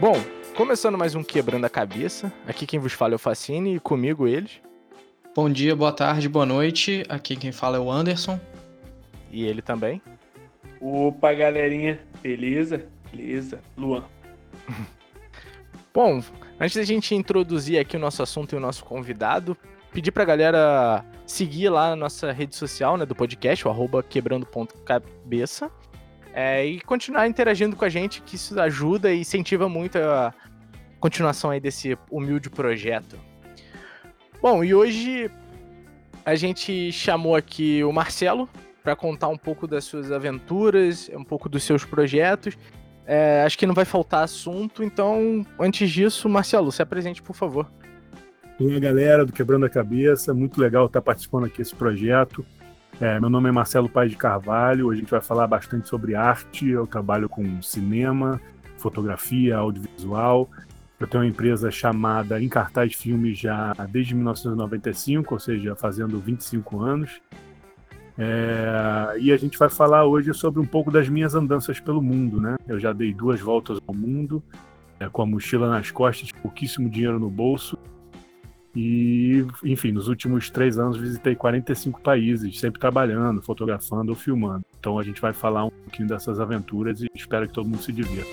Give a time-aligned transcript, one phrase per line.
[0.00, 0.14] Bom,
[0.56, 2.32] começando mais um Quebrando a Cabeça.
[2.48, 4.52] Aqui quem vos fala é o Facine e comigo eles.
[5.36, 7.04] Bom dia, boa tarde, boa noite.
[7.06, 8.40] Aqui quem fala é o Anderson.
[9.30, 10.00] E ele também.
[10.80, 12.00] Opa, galerinha.
[12.22, 12.86] Beleza?
[13.12, 13.60] Beleza.
[13.76, 14.04] Luan.
[15.92, 16.22] Bom,
[16.58, 19.54] antes da gente introduzir aqui o nosso assunto e o nosso convidado,
[19.92, 25.70] pedir pra galera seguir lá na nossa rede social né, do podcast, o arroba quebrando.cabeça.
[26.32, 30.32] É, e continuar interagindo com a gente, que isso ajuda e incentiva muito a
[31.00, 33.18] continuação aí desse humilde projeto.
[34.40, 35.30] Bom, e hoje
[36.24, 38.48] a gente chamou aqui o Marcelo
[38.82, 42.56] para contar um pouco das suas aventuras, um pouco dos seus projetos.
[43.06, 47.66] É, acho que não vai faltar assunto, então antes disso, Marcelo, se apresente, por favor.
[48.58, 52.44] Olá, galera do Quebrando a Cabeça, muito legal estar participando aqui desse projeto.
[53.00, 54.90] É, meu nome é Marcelo Paz de Carvalho.
[54.90, 56.68] A gente vai falar bastante sobre arte.
[56.68, 58.38] Eu trabalho com cinema,
[58.76, 60.50] fotografia, audiovisual.
[60.98, 67.22] Eu tenho uma empresa chamada Encartaz Filmes já desde 1995, ou seja, fazendo 25 anos.
[68.18, 72.38] É, e a gente vai falar hoje sobre um pouco das minhas andanças pelo mundo,
[72.38, 72.56] né?
[72.68, 74.42] Eu já dei duas voltas ao mundo,
[74.98, 77.78] é, com a mochila nas costas, pouquíssimo dinheiro no bolso,
[78.74, 84.64] e, enfim, nos últimos três anos visitei 45 países, sempre trabalhando, fotografando ou filmando.
[84.78, 87.92] Então a gente vai falar um pouquinho dessas aventuras e espero que todo mundo se
[87.92, 88.30] divirta.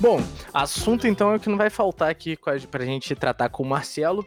[0.00, 0.20] Bom,
[0.52, 2.36] assunto então é o que não vai faltar aqui
[2.70, 4.26] para a gente tratar com o Marcelo.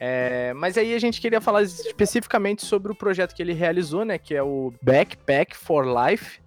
[0.00, 4.16] É, mas aí a gente queria falar especificamente sobre o projeto que ele realizou, né?
[4.16, 6.40] Que é o Backpack for Life,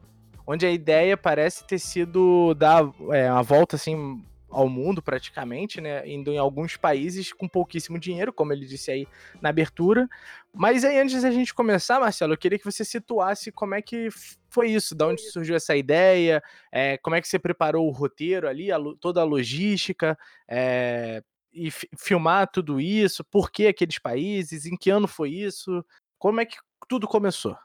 [0.46, 6.08] onde a ideia parece ter sido dar é, uma volta assim ao mundo praticamente, né,
[6.08, 9.08] indo em alguns países com pouquíssimo dinheiro, como ele disse aí
[9.42, 10.08] na abertura.
[10.54, 14.10] Mas aí antes da gente começar, Marcelo, eu queria que você situasse como é que
[14.50, 18.48] foi isso, de onde surgiu essa ideia, é, como é que você preparou o roteiro
[18.48, 24.76] ali, a, toda a logística, é, e filmar tudo isso, por que aqueles países, em
[24.76, 25.84] que ano foi isso,
[26.20, 26.58] como é que
[26.88, 27.58] tudo começou?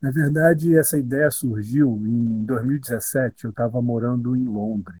[0.00, 3.44] Na verdade, essa ideia surgiu em 2017.
[3.44, 4.98] Eu estava morando em Londres.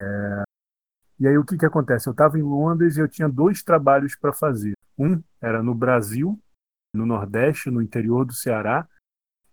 [0.00, 0.42] É...
[1.20, 2.08] E aí o que, que acontece?
[2.08, 4.72] Eu estava em Londres e eu tinha dois trabalhos para fazer.
[4.98, 6.38] Um era no Brasil,
[6.92, 8.88] no Nordeste, no interior do Ceará,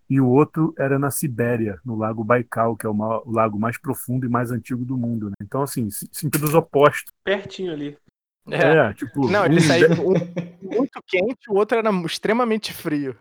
[0.08, 3.60] e o outro era na Sibéria, no Lago Baikal, que é o, maior, o lago
[3.60, 5.30] mais profundo e mais antigo do mundo.
[5.30, 5.36] Né?
[5.40, 7.12] Então, assim, sentidos opostos.
[7.22, 7.96] Pertinho ali.
[8.48, 9.30] É, é tipo.
[9.30, 9.60] Não, ele um...
[9.60, 13.16] saiu um muito quente, o outro era extremamente frio.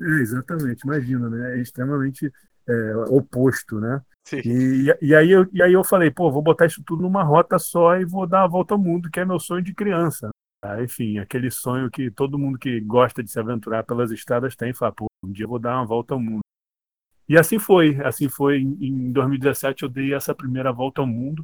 [0.00, 1.58] É, exatamente, imagina, né?
[1.58, 2.32] É extremamente
[2.68, 4.02] é, oposto, né?
[4.24, 4.40] Sim.
[4.44, 7.58] E, e, aí eu, e aí eu falei, pô, vou botar isso tudo numa rota
[7.58, 10.30] só e vou dar a volta ao mundo, que é meu sonho de criança.
[10.62, 14.74] Ah, enfim, aquele sonho que todo mundo que gosta de se aventurar pelas estradas tem,
[14.74, 16.40] fala, pô, um dia eu vou dar uma volta ao mundo.
[17.28, 18.58] E assim foi, assim foi.
[18.58, 21.42] Em 2017 eu dei essa primeira volta ao mundo.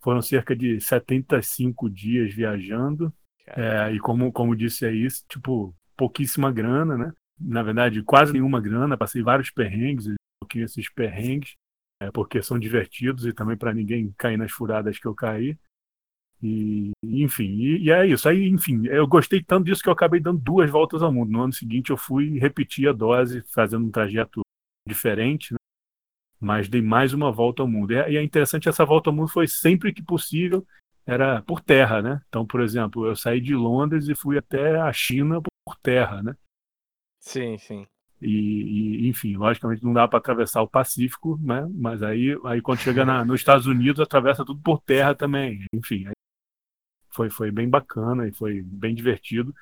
[0.00, 3.12] Foram cerca de 75 dias viajando.
[3.46, 7.12] É, e como, como disse aí, tipo, pouquíssima grana, né?
[7.44, 11.54] Na verdade, quase nenhuma grana, passei vários perrengues, um pouquinho esses perrengues,
[12.00, 15.56] é, porque são divertidos e também para ninguém cair nas furadas que eu caí.
[16.42, 18.28] E, enfim, e, e, é isso.
[18.28, 21.30] Aí, enfim, eu gostei tanto disso que eu acabei dando duas voltas ao mundo.
[21.30, 24.42] No ano seguinte, eu fui repetir a dose, fazendo um trajeto
[24.86, 25.58] diferente, né?
[26.40, 27.92] mas dei mais uma volta ao mundo.
[27.92, 30.66] E é, é interessante, essa volta ao mundo foi sempre que possível,
[31.06, 32.20] era por terra, né?
[32.28, 36.34] Então, por exemplo, eu saí de Londres e fui até a China por terra, né?
[37.24, 37.86] Sim, sim.
[38.20, 41.66] E, e, enfim, logicamente não dá para atravessar o Pacífico, né?
[41.74, 45.64] Mas aí, aí quando chega na, nos Estados Unidos, atravessa tudo por terra também.
[45.72, 46.06] Enfim,
[47.10, 49.54] foi, foi bem bacana e foi bem divertido.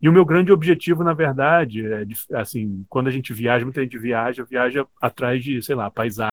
[0.00, 3.98] E o meu grande objetivo, na verdade, é assim, quando a gente viaja, muita gente
[3.98, 6.30] viaja, viaja atrás de, sei lá, paisagem,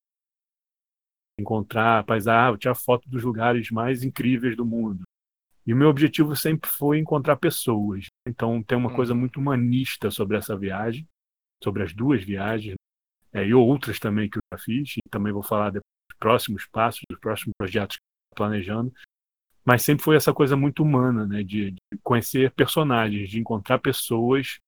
[1.38, 5.04] encontrar paisagem, tirar foto dos lugares mais incríveis do mundo.
[5.68, 8.06] E o meu objetivo sempre foi encontrar pessoas.
[8.26, 9.20] Então tem uma coisa uhum.
[9.20, 11.06] muito humanista sobre essa viagem,
[11.62, 12.76] sobre as duas viagens,
[13.34, 15.82] é, e outras também que eu já fiz, e também vou falar dos
[16.18, 18.94] próximos passos, dos próximos projetos que eu estou planejando.
[19.66, 24.60] Mas sempre foi essa coisa muito humana, né, de, de conhecer personagens, de encontrar pessoas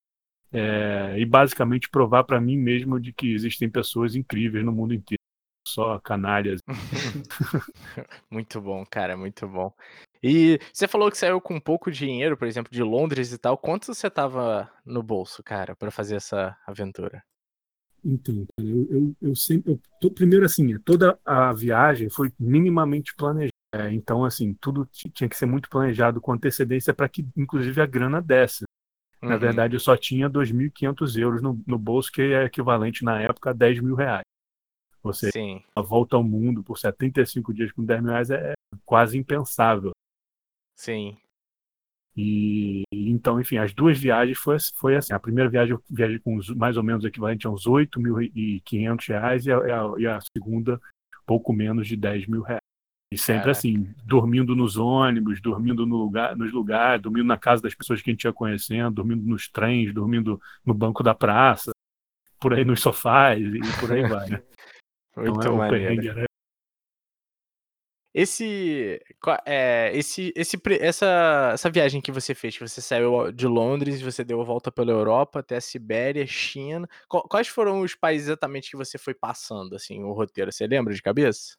[0.52, 5.20] é, e basicamente provar para mim mesmo de que existem pessoas incríveis no mundo inteiro
[5.66, 6.60] só canalhas.
[8.30, 9.74] muito bom, cara, muito bom.
[10.22, 13.58] E você falou que saiu com pouco dinheiro, por exemplo, de Londres e tal.
[13.58, 17.24] Quanto você tava no bolso, cara, para fazer essa aventura?
[18.04, 19.74] Então, eu, eu, eu sempre.
[19.74, 23.50] Eu, tô, primeiro, assim, toda a viagem foi minimamente planejada.
[23.74, 27.86] É, então, assim, tudo tinha que ser muito planejado com antecedência para que, inclusive, a
[27.86, 28.64] grana desse.
[29.22, 29.40] Na Uhum.
[29.40, 33.54] verdade, eu só tinha 2.500 euros no, no bolso, que é equivalente na época a
[33.54, 34.24] 10 mil reais.
[35.04, 35.62] Você Sim.
[35.76, 38.54] a volta ao mundo por 75 dias com 10 mil reais é
[38.86, 39.92] quase impensável.
[40.80, 41.18] Sim.
[42.16, 45.12] E então, enfim, as duas viagens foi, foi assim.
[45.14, 49.52] A primeira viagem eu viajei com mais ou menos equivalente a uns 8.500 reais e
[49.52, 50.80] a, e a- e a segunda
[51.26, 52.62] pouco menos de 10 mil reais.
[53.12, 53.52] E sempre Caraca.
[53.52, 58.10] assim, dormindo nos ônibus, dormindo no lugar, nos lugares, dormindo na casa das pessoas que
[58.10, 61.72] a gente ia conhecendo, dormindo nos trens, dormindo no banco da praça,
[62.40, 64.30] por aí nos sofás e por aí vai.
[64.30, 64.42] né?
[65.18, 66.29] Muito Então é, maneiro.
[68.14, 69.00] Esse,
[69.46, 74.24] é, esse, esse, essa, essa viagem que você fez, que você saiu de Londres, você
[74.24, 76.88] deu a volta pela Europa até a Sibéria, China.
[77.08, 80.52] Qu- Quais foram os países exatamente que você foi passando, assim, o roteiro?
[80.52, 81.56] Você lembra de cabeça?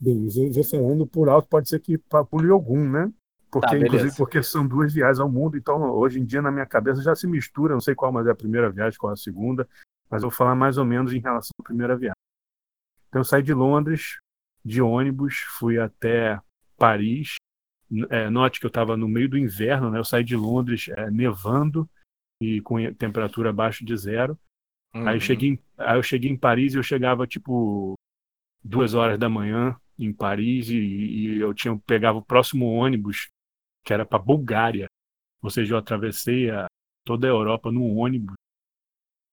[0.00, 0.28] Bem,
[0.68, 1.96] falando por alto, pode ser que
[2.30, 3.12] pule algum, né?
[3.50, 6.66] Porque, Tá, inclusive, porque são duas viagens ao mundo, então hoje em dia na minha
[6.66, 9.16] cabeça já se mistura, não sei qual mais é a primeira viagem, qual é a
[9.16, 9.68] segunda,
[10.10, 12.16] mas eu vou falar mais ou menos em relação à primeira viagem.
[13.08, 14.18] Então eu saí de Londres,
[14.64, 16.40] de ônibus, fui até
[16.76, 17.34] Paris.
[18.10, 19.98] É, note que eu estava no meio do inverno, né?
[19.98, 21.88] Eu saí de Londres é, nevando
[22.42, 24.38] e com temperatura abaixo de zero.
[24.92, 25.10] Aí, Uhum.
[25.14, 27.94] eu cheguei, em- aí eu cheguei em Paris e eu chegava tipo
[28.62, 33.28] duas horas da manhã em Paris e, e eu tinha pegava o próximo ônibus
[33.84, 34.86] que era para Bulgária.
[35.42, 36.66] Ou seja, eu atravessei a-
[37.04, 38.34] toda a Europa num ônibus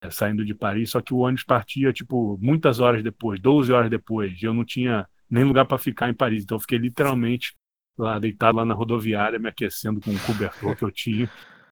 [0.04, 3.90] é, saindo de Paris, só que o ônibus partia tipo muitas horas depois, 12 horas
[3.90, 4.42] depois.
[4.44, 7.56] Eu não tinha nem lugar para ficar em Paris, então eu fiquei literalmente
[7.98, 11.30] lá deitado lá na rodoviária, me aquecendo com o cobertor que eu tinha,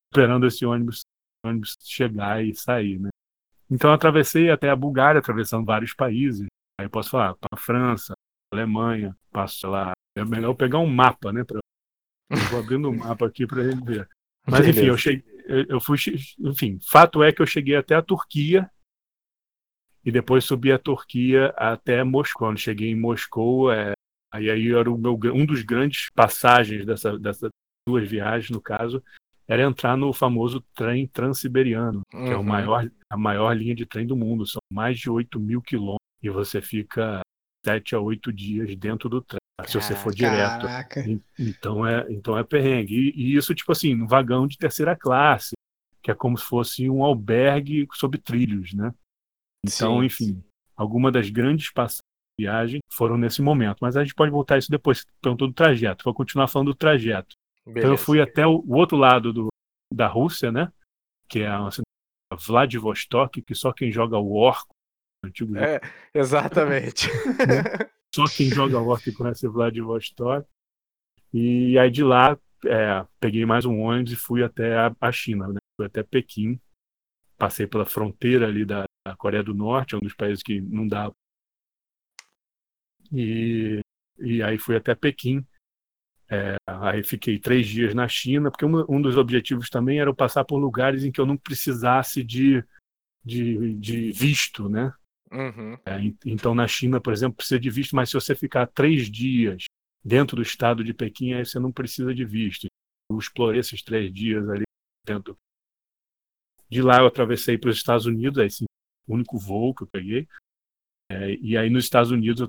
[0.09, 1.01] esperando esse ônibus,
[1.45, 3.09] ônibus chegar e sair, né?
[3.69, 6.47] Então eu atravessei até a Bulgária, atravessando vários países.
[6.79, 8.13] Aí eu posso falar para França,
[8.51, 9.91] Alemanha, passo lá.
[10.17, 11.43] É melhor eu pegar um mapa, né?
[11.43, 11.59] Pra...
[12.31, 14.09] Eu vou abrindo um mapa aqui para ele ver.
[14.47, 15.23] Mas enfim, eu cheguei,
[15.67, 15.97] eu fui,
[16.39, 18.69] enfim, fato é que eu cheguei até a Turquia
[20.05, 22.47] e depois subi a Turquia até Moscou.
[22.47, 23.93] Quando cheguei em Moscou, é,
[24.33, 27.49] aí aí era o meu um dos grandes passagens dessa dessas
[27.87, 29.03] duas viagens, no caso,
[29.47, 32.43] era entrar no famoso trem transiberiano, que é o Uhum.
[32.43, 34.45] maior, a maior linha de trem do mundo.
[34.45, 37.21] São mais de 8 mil quilômetros e você fica
[37.65, 40.65] sete a oito dias dentro do trem, se você for direto.
[41.37, 42.93] Então é, então é perrengue.
[42.95, 45.53] E, e isso, tipo assim, no vagão de terceira classe,
[46.01, 48.93] que é como se fosse um albergue sob trilhos, né?
[49.65, 50.05] Então, Sim.
[50.05, 50.43] enfim,
[50.75, 52.03] alguma das grandes passagens
[52.37, 53.79] de viagem foram nesse momento.
[53.81, 56.03] Mas a gente pode voltar a isso depois, perguntou do trajeto.
[56.03, 57.35] Vou continuar falando do trajeto.
[57.61, 58.03] Então eu Beleza.
[58.03, 59.47] fui até o, o outro lado do,
[59.93, 60.71] da Rússia, né?
[61.27, 61.85] Que é a cidade
[62.31, 64.63] de Vladivostok, que só quem joga War,
[65.23, 65.81] antigo jogo, É,
[66.13, 67.07] exatamente.
[68.15, 70.47] só quem joga War que conhece Vladivostok.
[71.33, 75.47] E aí de lá é, peguei mais um ônibus e fui até a, a China,
[75.47, 75.59] né?
[75.77, 76.59] Fui até Pequim.
[77.39, 80.87] Passei pela fronteira ali da, da Coreia do Norte, é um dos países que não
[80.87, 81.11] dá.
[83.11, 83.79] E,
[84.19, 85.45] e aí fui até Pequim.
[86.29, 90.15] É, aí fiquei três dias na China, porque um, um dos objetivos também era eu
[90.15, 92.63] passar por lugares em que eu não precisasse de,
[93.25, 94.93] de, de visto, né?
[95.31, 95.77] Uhum.
[95.85, 99.09] É, en- então, na China, por exemplo, precisa de visto, mas se você ficar três
[99.09, 99.65] dias
[100.03, 102.67] dentro do estado de Pequim, aí você não precisa de visto.
[103.11, 104.63] Eu explorei esses três dias ali
[105.05, 105.37] dentro.
[106.69, 108.65] De lá eu atravessei para os Estados Unidos, aí sim,
[109.07, 110.27] o único voo que eu peguei.
[111.11, 112.47] É, e aí nos Estados Unidos eu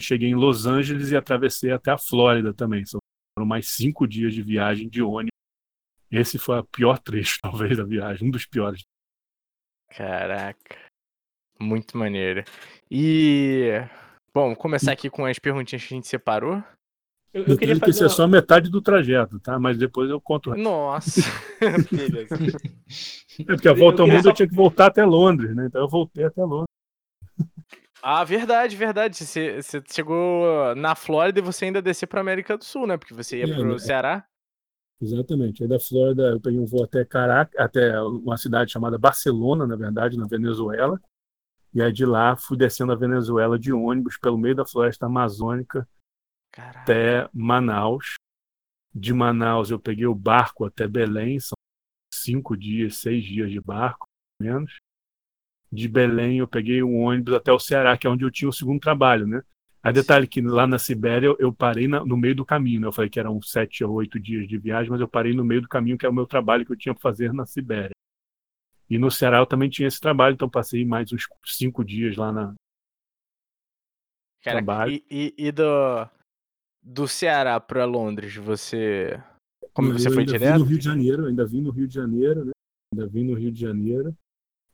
[0.00, 2.84] cheguei em Los Angeles e atravessei até a Flórida também.
[2.84, 3.00] São-
[3.38, 5.32] Foram mais cinco dias de viagem de ônibus.
[6.10, 8.82] Esse foi o pior trecho, talvez, da viagem, um dos piores.
[9.90, 10.76] Caraca.
[11.60, 12.44] Muito maneiro.
[12.90, 13.70] E.
[14.34, 16.62] Bom, começar aqui com as perguntinhas que a gente separou.
[17.34, 18.10] Eu, eu queria que fazer isso é uma...
[18.10, 19.58] só metade do trajeto, tá?
[19.58, 21.22] Mas depois eu conto o Nossa.
[21.90, 22.34] Beleza.
[23.40, 25.66] É porque a volta ao mundo só- eu tinha que voltar até Londres, né?
[25.66, 26.66] Então eu voltei até Londres.
[28.02, 29.16] Ah, verdade, verdade.
[29.16, 32.96] Você, você chegou na Flórida e você ainda desceu pra América do Sul, né?
[32.96, 33.78] Porque você ia É, pro né?
[33.78, 34.24] Ceará.
[35.00, 35.62] Exatamente.
[35.62, 39.76] Aí da Flórida eu peguei um voo até Caracas, até uma cidade chamada Barcelona, na
[39.76, 41.00] verdade, na Venezuela.
[41.74, 45.88] E aí de lá fui descendo a Venezuela de ônibus pelo meio da floresta amazônica
[46.52, 46.80] Caraca.
[46.80, 48.14] até Manaus.
[48.94, 51.56] De Manaus eu peguei o barco até Belém, são
[52.12, 54.06] cinco dias, seis dias de barco,
[54.40, 54.76] menos.
[55.72, 58.52] De Belém eu peguei um ônibus até o Ceará, que é onde eu tinha o
[58.52, 59.42] segundo trabalho, né?
[59.82, 62.86] Aí detalhe que lá na Sibéria eu, eu parei na- no meio do caminho, né?
[62.86, 65.62] Eu falei que eram sete ou oito dias de viagem, mas eu parei no meio
[65.62, 67.90] do caminho, que é o meu trabalho que eu tinha para fazer na Sibéria.
[68.88, 72.30] E no Ceará eu também tinha esse trabalho, então passei mais uns cinco dias lá
[72.30, 72.54] na.
[74.42, 74.92] Caraca, trabalho.
[74.92, 75.64] E, e, e do,
[76.82, 79.20] do Ceará pra Londres, você.
[79.72, 80.52] Como você foi ainda direto?
[80.54, 82.52] Vim no Rio de Janeiro, ainda vim no Rio de Janeiro, né?
[82.92, 84.14] Ainda vim no Rio de Janeiro.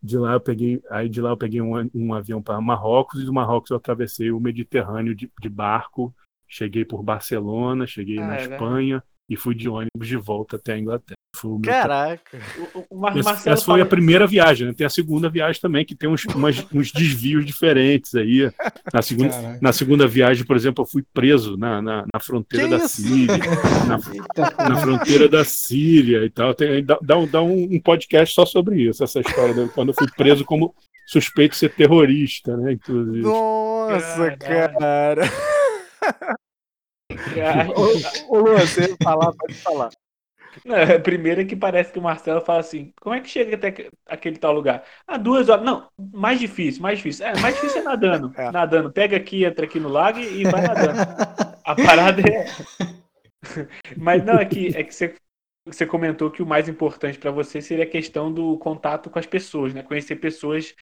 [0.03, 3.25] De lá eu peguei, aí de lá eu peguei um, um avião para Marrocos e
[3.25, 6.15] do Marrocos eu atravessei o Mediterrâneo de, de barco,
[6.47, 10.75] cheguei por Barcelona, cheguei Ah, na é Espanha e fui de ônibus de volta até
[10.75, 11.18] a Inglaterra.
[11.37, 12.39] Foi o meu Caraca.
[12.75, 14.75] O, o essa, foi a primeira viagem, né?
[14.77, 18.51] Tem a segunda viagem também, que tem uns, umas- uns desvios diferentes aí.
[18.93, 19.59] Na segunda, Caraca.
[19.63, 23.03] na segunda viagem, por exemplo, eu fui preso na, na, na fronteira Que da isso?
[23.03, 23.39] Síria.
[23.87, 26.55] Na, na fronteira da Síria e tal.
[26.55, 30.09] Tem, dá dá um, dá um podcast só sobre isso, essa história, quando eu fui
[30.17, 30.75] preso como
[31.07, 32.73] suspeito de ser terrorista, né?
[32.73, 33.21] Inclusive.
[33.23, 34.79] Nossa, Caralho.
[34.79, 35.23] cara.
[37.11, 39.91] Ai, Ô, ô, Luan, você ia falar, pode falar.
[40.65, 43.57] Não, a primeira é que parece que o Marcelo fala assim: como é que chega
[43.57, 44.85] até aque- aquele tal lugar?
[45.07, 45.65] Ah, duas horas.
[45.65, 47.27] Não, mais difícil, mais difícil.
[47.27, 48.33] É, mais difícil é nadando.
[48.39, 48.51] É.
[48.51, 48.93] Nadando.
[48.93, 50.99] Pega aqui, entra aqui no lago e vai nadando.
[51.65, 52.47] A parada é.
[53.97, 55.15] Mas não, é que, é que você,
[55.67, 59.27] você comentou que o mais importante para você seria a questão do contato com as
[59.27, 59.83] pessoas, né?
[59.83, 60.75] Conhecer pessoas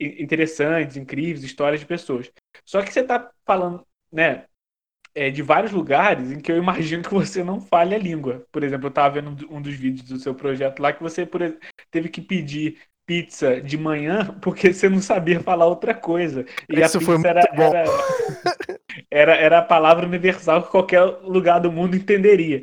[0.00, 2.30] interessantes, incríveis, histórias de pessoas.
[2.64, 4.47] Só que você tá falando, né?
[5.18, 8.46] É, de vários lugares em que eu imagino que você não fale a língua.
[8.52, 11.26] Por exemplo, eu estava vendo um do- dos vídeos do seu projeto lá que você
[11.26, 11.40] por
[11.90, 16.44] teve que pedir pizza de manhã porque você não sabia falar outra coisa.
[16.68, 17.84] E Isso a foi pizza era, era,
[19.10, 22.62] era, era a palavra universal que qualquer lugar do mundo entenderia.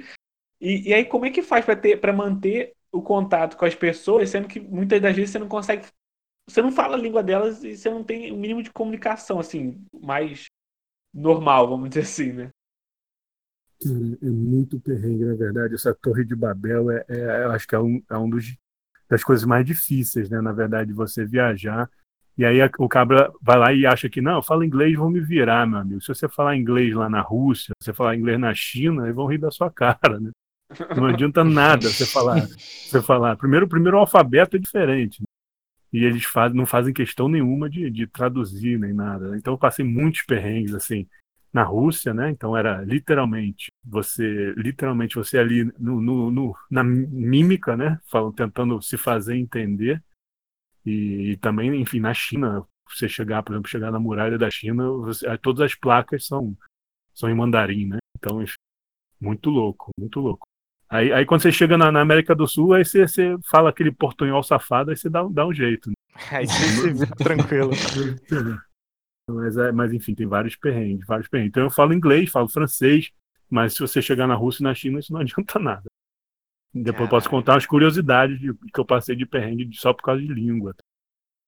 [0.61, 4.47] E, e aí, como é que faz para manter o contato com as pessoas, sendo
[4.47, 5.85] que muitas das vezes você não consegue.
[6.49, 9.85] Você não fala a língua delas e você não tem o mínimo de comunicação, assim,
[9.93, 10.47] mais
[11.15, 12.49] normal, vamos dizer assim, né?
[13.81, 15.75] Cara, é muito perrengue, na verdade.
[15.75, 18.55] Essa Torre de Babel é, é- eu acho que é um, é um dos,
[19.09, 20.41] das coisas mais difíceis, né?
[20.41, 21.89] Na verdade, você viajar.
[22.37, 25.21] E aí o cabra vai lá e acha que, não, eu falo inglês, vão me
[25.21, 26.01] virar, meu amigo.
[26.01, 29.25] Se você falar inglês lá na Rússia, se você falar inglês na China, eles vão
[29.27, 30.31] rir da sua cara, né?
[30.97, 32.45] Não adianta nada você falar.
[32.85, 33.35] Você falar.
[33.35, 35.19] Primeiro, primeiro o alfabeto é diferente.
[35.21, 35.25] né?
[35.95, 39.29] E eles fazem, não fazem questão nenhuma de, de traduzir nem nada.
[39.31, 39.37] né?
[39.37, 41.07] Então eu passei muitos perrengues assim
[41.53, 42.29] na Rússia, né?
[42.31, 47.99] Então era literalmente você, literalmente você ali no, no- no- na mímica, né?
[48.11, 50.03] Falando, tentando se fazer entender.
[50.85, 54.89] E, e também, enfim, na China, você chegar, por exemplo, chegar na muralha da China,
[54.91, 56.57] você- todas as placas são
[57.13, 57.99] são em mandarim, né?
[58.17, 58.55] Então, enfim,
[59.21, 60.47] muito louco, muito louco.
[60.89, 63.91] Aí, aí quando você chega na, na América do Sul, aí você, você fala aquele
[63.91, 65.89] portunhol safado, aí você dá, dá um jeito.
[65.89, 65.95] né?
[66.31, 67.71] Aí você se tranquilo.
[69.27, 71.49] Mas, é, mas enfim, tem vários perrengues, vários perrengues.
[71.49, 73.09] Então eu falo inglês, falo francês,
[73.49, 75.85] mas se você chegar na Rússia e na China, isso não adianta nada.
[76.71, 80.21] Depois eu posso contar umas curiosidades de- que eu passei de perrengue só por causa
[80.21, 80.75] de língua.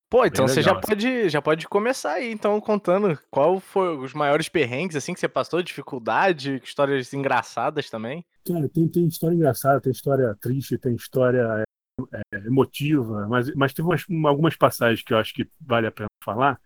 [0.10, 0.88] Pô, então Bem você já assim.
[0.88, 5.28] pode, já pode começar aí, então, contando qual foi os maiores perrengues, assim, que você
[5.28, 8.26] passou, dificuldade, histórias engraçadas também.
[8.48, 11.66] Cara, tem, tem história engraçada, tem história triste, tem história
[12.14, 15.92] é, é, emotiva, mas, mas teve umas- algumas passagens que eu acho que vale a
[15.92, 16.60] pena falar.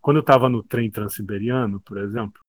[0.00, 2.40] Quando eu estava no trem transiberiano, por exemplo,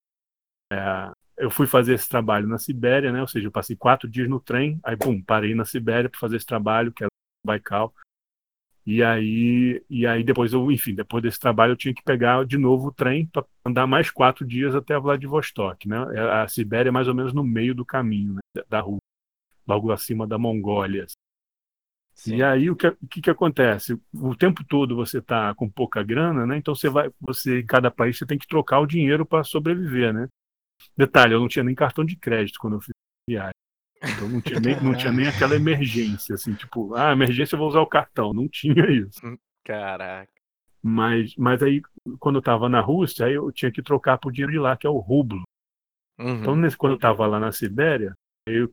[0.71, 3.21] é, eu fui fazer esse trabalho na Sibéria, né?
[3.21, 6.35] Ou seja, eu passei quatro dias no trem, aí, pum, parei na Sibéria para fazer
[6.37, 7.09] esse trabalho, que era
[7.45, 7.93] Baikal.
[8.91, 12.57] E aí, e aí depois eu, enfim, depois desse trabalho eu tinha que pegar de
[12.57, 15.97] novo o trem para andar mais quatro dias até Vladivostok, né?
[16.41, 18.63] A Sibéria é mais ou menos no meio do caminho, né?
[18.67, 18.97] da- rua,
[19.67, 21.07] logo acima da Mongólia.
[22.27, 23.97] E aí o que, o que que acontece?
[24.13, 26.57] O tempo todo você está com pouca grana, né?
[26.57, 30.13] Então você vai, você em cada país você tem que trocar o dinheiro para sobreviver,
[30.13, 30.27] né?
[30.97, 32.93] Detalhe, eu não tinha nem cartão de crédito quando eu fiz
[33.29, 33.53] viagem.
[34.01, 37.67] Então não tinha nem, não tinha nem aquela emergência, assim, tipo, ah, emergência eu vou
[37.67, 38.33] usar o cartão.
[38.33, 39.19] Não tinha isso.
[39.63, 40.31] Caraca.
[40.81, 41.81] Mas, mas aí,
[42.19, 44.87] quando eu estava na Rússia, aí eu tinha que trocar por dinheiro de lá, que
[44.87, 45.43] é o rublo.
[46.17, 46.39] Uhum.
[46.39, 48.13] Então, nesse, quando eu estava lá na Sibéria,
[48.47, 48.71] eu,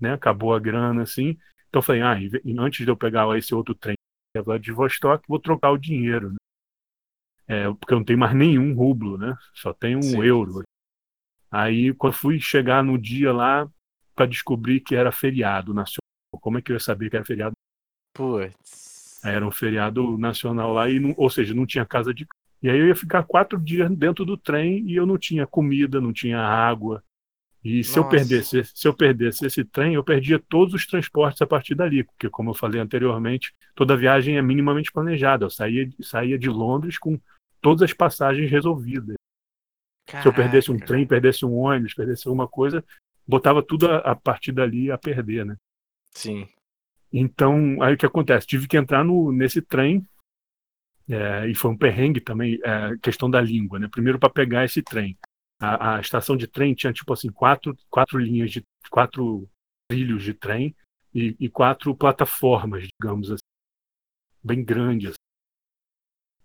[0.00, 1.38] né, acabou a grana, assim.
[1.68, 2.16] Então, eu falei, ah,
[2.58, 3.96] antes de eu pegar esse outro trem
[4.34, 6.36] é Vladivostok, vou trocar o dinheiro, né?
[7.48, 9.36] É, porque eu não tenho mais nenhum rublo, né?
[9.54, 10.24] Só tenho um Sim.
[10.24, 10.62] euro.
[11.48, 13.70] Aí, quando fui chegar no dia lá,
[14.16, 16.00] para descobrir que era feriado nacional.
[16.40, 17.52] Como é que eu ia saber que era feriado?
[18.14, 19.20] Putz.
[19.22, 22.26] Era um feriado nacional lá, e não- ou seja, não tinha casa de.
[22.62, 26.00] E aí eu ia ficar quatro dias dentro do trem e eu não tinha comida,
[26.00, 27.02] não tinha água.
[27.62, 28.16] E se eu Nossa.
[28.16, 32.30] perdesse, se eu perdesse esse trem, eu perdia todos os transportes a partir dali, porque
[32.30, 35.44] como eu falei anteriormente, toda viagem é minimamente planejada.
[35.44, 37.18] Eu saía, saía de Londres com
[37.60, 39.16] todas as passagens resolvidas.
[40.08, 40.86] Se eu perdesse um Caraca.
[40.86, 42.84] trem, perdesse um ônibus, perdesse alguma coisa,
[43.26, 45.56] botava tudo a, a partir dali a perder, né?
[46.12, 46.48] Sim.
[47.12, 48.46] Então, aí o que acontece?
[48.46, 50.06] Tive que entrar no, nesse trem,
[51.08, 53.88] é, e foi um perrengue também, é, questão da língua, né?
[53.88, 55.16] Primeiro para pegar esse trem.
[55.60, 58.62] A, a estação de trem tinha, tipo assim, quatro, quatro linhas de.
[58.90, 59.48] quatro
[59.88, 60.74] trilhos de trem
[61.14, 63.44] e, e quatro plataformas, digamos assim,
[64.42, 65.14] bem grandes.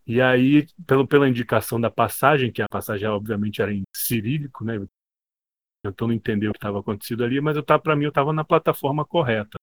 [0.05, 4.75] E aí, pelo, pela indicação da passagem, que a passagem obviamente era em cirílico, né?
[5.83, 8.43] Tentando entender o que estava acontecendo ali, mas eu tava para mim eu estava na
[8.43, 9.57] plataforma correta.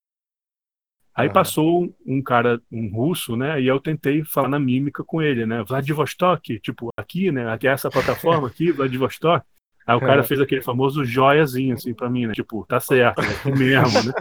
[1.18, 1.32] Aí uhum.
[1.32, 3.60] passou um cara, um russo, né?
[3.60, 5.64] E eu tentei falar na mímica com ele, né?
[5.64, 7.50] Vladivostok, tipo, aqui, né?
[7.50, 9.44] Aqui é essa plataforma aqui, Vladivostok.
[9.84, 10.22] Aí o cara é.
[10.22, 12.34] fez aquele famoso joiazinho assim para mim, né?
[12.34, 14.12] Tipo, tá certo, é mesmo, né?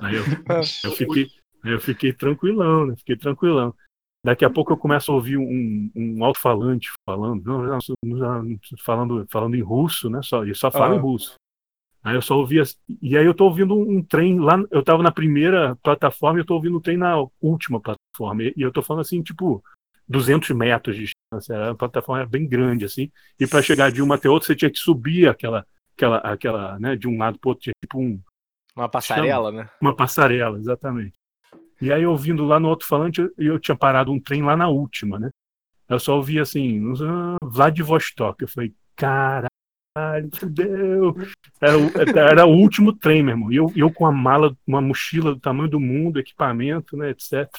[0.00, 0.22] Aí eu,
[0.84, 1.26] eu fiquei,
[1.64, 2.94] eu fiquei tranquilão, né?
[2.98, 3.74] Fiquei tranquilão.
[4.28, 7.42] Daqui a pouco eu começo a ouvir um, um alto-falante falando,
[8.84, 10.20] falando, falando em russo, né?
[10.22, 11.36] Só, e só fala em russo.
[12.04, 12.62] Aí eu só ouvia.
[13.00, 14.62] E aí eu tô ouvindo um, trem lá.
[14.70, 18.42] Eu tava na primeira plataforma e eu tô ouvindo um trem na última plataforma.
[18.42, 19.64] E, eu tô falando assim, tipo,
[20.06, 21.54] 200 metros de distância.
[21.54, 23.10] Era uma plataforma bem grande, assim.
[23.40, 25.64] E para chegar de uma até outra, você tinha que subir aquela,
[25.96, 26.96] aquela, aquela, né?
[26.96, 28.20] De um lado pro outro, tinha tipo um.
[28.76, 29.70] Uma passarela, chama, né?
[29.80, 31.14] Uma passarela, exatamente.
[31.80, 35.18] E aí, ouvindo lá no alto-falante, eu, eu tinha parado um trem lá na última,
[35.18, 35.30] né?
[35.88, 36.92] Eu só ouvia assim,
[37.42, 38.42] Vladivostok.
[38.42, 39.48] Eu falei, caralho
[40.34, 41.16] fudeu.
[41.60, 43.52] Era, o, era o último trem, meu irmão.
[43.52, 47.50] E eu, eu com a mala, uma mochila do tamanho do mundo, equipamento, né, etc.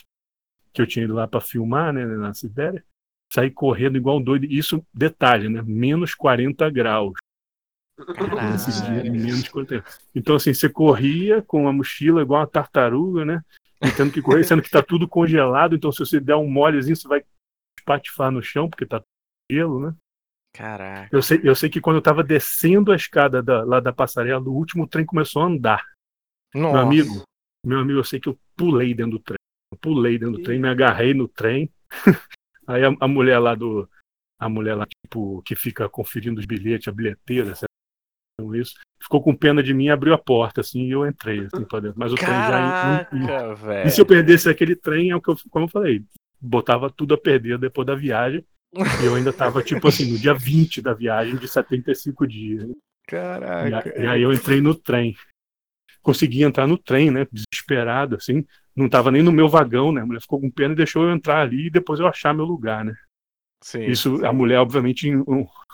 [0.71, 2.83] Que eu tinha ido lá para filmar, né, na Sibéria.
[3.31, 4.45] Saí correndo igual um doido.
[4.45, 5.61] Isso, detalhe, né?
[5.65, 7.13] Menos 40 graus.
[8.81, 9.83] Dia, menos 40.
[10.15, 13.43] Então, assim, você corria com a mochila igual uma tartaruga, né?
[13.95, 15.75] Tendo que correr, sendo que tá tudo congelado.
[15.75, 17.23] Então, se você der um molezinho, você vai
[17.79, 19.01] espatifar no chão, porque tá
[19.49, 19.95] gelo, né?
[20.53, 21.15] Caraca.
[21.15, 24.41] Eu sei, eu sei que quando eu tava descendo a escada da, lá da passarela,
[24.41, 25.85] o último trem começou a andar.
[26.53, 26.73] Nossa.
[26.73, 27.23] Meu amigo,
[27.65, 29.37] meu amigo, eu sei que eu pulei dentro do trem.
[29.71, 31.71] Eu pulei dentro do trem, me agarrei no trem.
[32.67, 33.89] Aí a, a, mulher lá do.
[34.39, 37.53] A mulher lá, tipo, que fica conferindo os bilhetes, a bilheteira,
[38.55, 41.79] isso, ficou com pena de mim abriu a porta, assim, e eu entrei assim, pra
[41.79, 41.99] dentro.
[41.99, 43.53] Mas o Caraca, trem já.
[43.53, 43.87] Velho.
[43.87, 46.03] E se eu perdesse aquele trem, é o que eu, como eu falei,
[46.39, 48.45] botava tudo a perder depois da viagem.
[49.01, 52.69] E eu ainda tava, tipo assim, no dia 20 da viagem de 75 dias.
[53.07, 53.99] Caraca.
[53.99, 55.15] E, e aí eu entrei no trem.
[56.01, 57.27] Consegui entrar no trem, né?
[57.31, 58.45] Desesperado, assim.
[58.75, 60.01] Não tava nem no meu vagão, né?
[60.01, 62.45] A mulher ficou com pena e deixou eu entrar ali e depois eu achar meu
[62.45, 62.93] lugar, né?
[63.61, 64.25] Sim, Isso, sim.
[64.25, 65.23] a mulher, obviamente, em,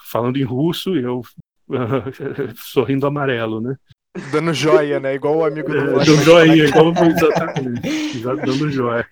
[0.09, 1.21] falando em russo, eu
[2.57, 3.75] sorrindo amarelo, né?
[4.31, 5.15] Dando joia, né?
[5.15, 8.19] Igual o amigo do é, Dando joia, igual exatamente.
[8.21, 9.07] dando joia.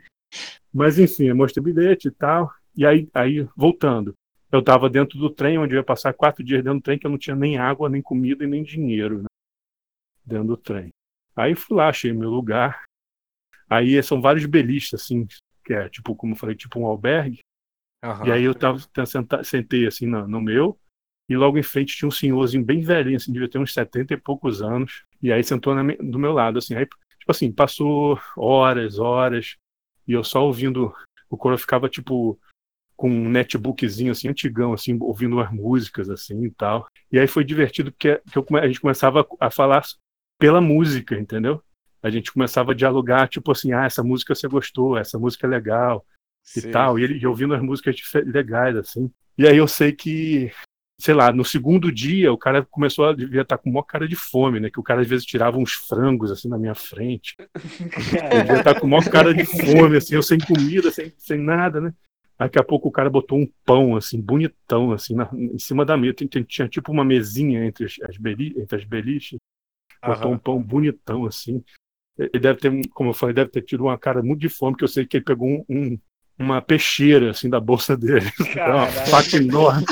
[0.74, 2.52] Mas enfim, eu mostrei o bilhete e tal.
[2.76, 4.16] E aí, aí voltando,
[4.52, 7.06] eu estava dentro do trem, onde eu ia passar quatro dias dentro do trem, que
[7.06, 9.28] eu não tinha nem água, nem comida e nem dinheiro né?
[10.26, 10.90] dentro do trem.
[11.36, 12.84] Aí fui lá, achei meu lugar.
[13.70, 15.28] Aí são vários belistas, assim,
[15.66, 17.40] que é tipo, como eu falei, tipo um albergue.
[18.04, 18.28] Uhum.
[18.28, 18.78] E aí eu tava,
[19.44, 20.78] sentei assim no, no, meu,
[21.30, 24.18] e logo em frente tinha um senhorzinho bem velhinho, assim, devia ter uns 70 e
[24.18, 25.04] poucos anos.
[25.22, 26.76] E aí sentou na, do meu lado, assim.
[26.76, 29.56] Aí, tipo assim, passou horas, horas,
[30.08, 30.94] e eu só ouvindo.
[31.30, 32.40] O coro ficava, tipo,
[32.96, 36.88] com um netbookzinho assim, antigão, assim, ouvindo umas músicas assim e tal.
[37.12, 39.84] E aí foi divertido porque que eu, a gente começava a falar
[40.40, 41.62] pela música, entendeu?
[42.02, 45.50] A gente começava a dialogar, tipo assim, ah, essa música você gostou, essa música é
[45.50, 46.06] legal
[46.44, 46.68] Sim.
[46.68, 47.00] e tal.
[47.00, 49.12] E ele e ouvindo as músicas legais, assim.
[49.38, 50.52] E aí eu sei que,
[51.00, 54.16] sei lá, no segundo dia o cara começou a devia estar com uma cara de
[54.16, 54.70] fome, né?
[54.70, 57.36] Que o cara às vezes tirava uns frangos assim na minha frente.
[57.40, 57.50] Ele
[58.44, 61.94] devia estar com uma cara de fome, assim, eu sem comida, sem, sem nada, né?
[62.38, 65.96] Daqui a pouco o cara botou um pão, assim, bonitão, assim, na, em cima da
[65.96, 66.16] mesa.
[66.16, 69.40] Tinha, tinha, tipo uma mesinha entre as, beli, entre as beliches.
[70.02, 70.36] Botou Aham.
[70.36, 71.64] um pão bonitão, assim.
[72.18, 74.84] Ele deve ter, como eu falei, deve ter tido uma cara muito de fome, que
[74.84, 76.00] eu sei que ele pegou um, um
[76.38, 78.26] uma peixeira, assim, da bolsa dele.
[78.58, 79.86] uma faca enorme.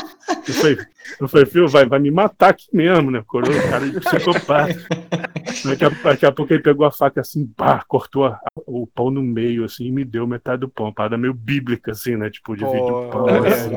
[0.48, 0.78] Eu falei,
[1.20, 3.24] eu falei filho, vai, vai me matar aqui mesmo, né?
[3.26, 4.76] Coroa, cara de psicopata.
[5.66, 9.12] Daqui a, daqui a pouco ele pegou a faca assim, pá, cortou a, o pão
[9.12, 10.88] no meio, assim, e me deu metade do pão.
[10.88, 12.30] Uma parada meio bíblica, assim, né?
[12.30, 13.26] Tipo, divide o pão.
[13.28, 13.76] Assim,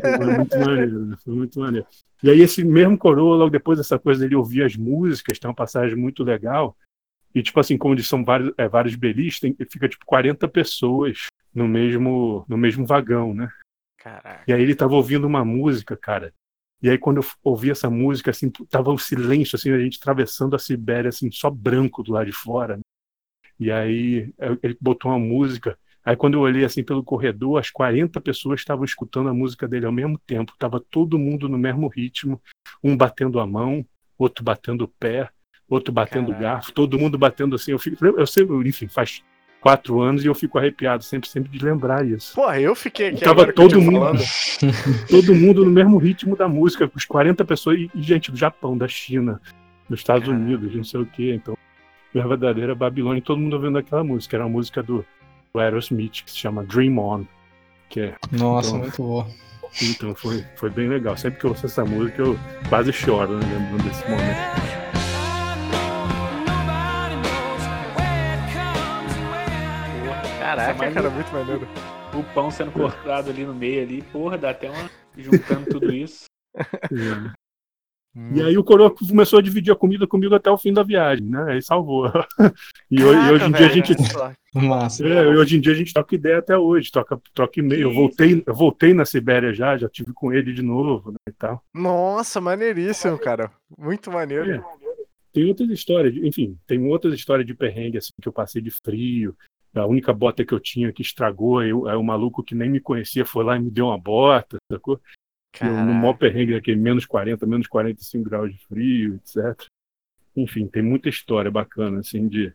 [0.00, 1.86] foi muito maneiro, foi muito maneiro.
[2.22, 5.54] E aí, esse mesmo coroa, logo depois dessa coisa dele ouvir as músicas, tem uma
[5.54, 6.76] passagem muito legal.
[7.34, 12.44] E, tipo assim, como são vários, é, vários belistas, fica, tipo, 40 pessoas no mesmo,
[12.48, 13.48] no mesmo vagão, né?
[14.02, 14.42] Caraca.
[14.46, 16.34] E aí ele tava ouvindo uma música, cara.
[16.82, 20.56] E aí quando eu ouvi essa música, assim, tava um silêncio, assim, a gente atravessando
[20.56, 22.76] a Sibéria, assim, só branco do lado de fora.
[22.76, 22.82] Né?
[23.60, 25.78] E aí ele botou uma música.
[26.04, 29.86] Aí quando eu olhei assim pelo corredor, as 40 pessoas estavam escutando a música dele
[29.86, 30.56] ao mesmo tempo.
[30.58, 32.42] Tava todo mundo no mesmo ritmo,
[32.82, 33.86] um batendo a mão,
[34.18, 35.30] outro batendo o pé,
[35.68, 37.70] outro batendo o garfo, todo mundo batendo assim.
[37.70, 39.22] Eu, fico, eu sei, enfim, faz
[39.62, 42.34] quatro anos e eu fico arrepiado sempre, sempre de lembrar isso.
[42.34, 43.20] Porra, eu fiquei aqui.
[43.24, 44.18] Tava todo mundo,
[45.08, 48.76] todo mundo no mesmo ritmo da música, com os 40 pessoas e, gente do Japão,
[48.76, 49.40] da China,
[49.88, 51.32] nos Estados Unidos, não sei o quê.
[51.34, 51.56] Então,
[52.12, 54.36] verdadeira Babilônia, todo mundo ouvindo aquela música.
[54.36, 55.04] Era uma música do,
[55.54, 57.24] do Aerosmith, que se chama Dream On.
[57.88, 59.26] Que é, Nossa, então, muito boa.
[59.80, 61.16] Então foi, foi bem legal.
[61.16, 64.81] Sempre que eu ouço essa música, eu quase choro, né, lembrando desse momento.
[70.56, 71.66] Caraca, cara, muito maneiro.
[72.12, 74.90] O pão sendo cortado ali no meio ali, porra, dá até uma.
[75.16, 76.24] juntando tudo isso.
[76.54, 76.62] É.
[78.34, 81.24] E aí o coroa começou a dividir a comida comigo até o fim da viagem,
[81.24, 81.54] né?
[81.54, 82.12] Aí salvou.
[82.90, 83.94] E, Caraca, e hoje em dia a gente.
[84.54, 85.08] Massa.
[85.08, 87.88] É, hoje em dia a gente troca ideia até hoje, troca, troca e-mail.
[87.88, 91.32] Eu voltei, eu voltei na Sibéria já, já tive com ele de novo, né, e
[91.32, 91.64] tal.
[91.72, 93.50] Nossa, maneiríssimo, cara.
[93.78, 94.56] Muito maneiro.
[94.56, 94.62] É.
[95.32, 99.34] Tem outras histórias, enfim, tem outras histórias de perrengue, assim, que eu passei de frio.
[99.74, 103.24] A única bota que eu tinha que estragou, aí o maluco que nem me conhecia
[103.24, 105.00] foi lá e me deu uma bota, sacou?
[105.52, 105.84] Caraca.
[105.84, 109.66] no maior perrengue aqui, menos 40, menos 45 graus de frio, etc.
[110.34, 112.54] Enfim, tem muita história bacana, assim, de,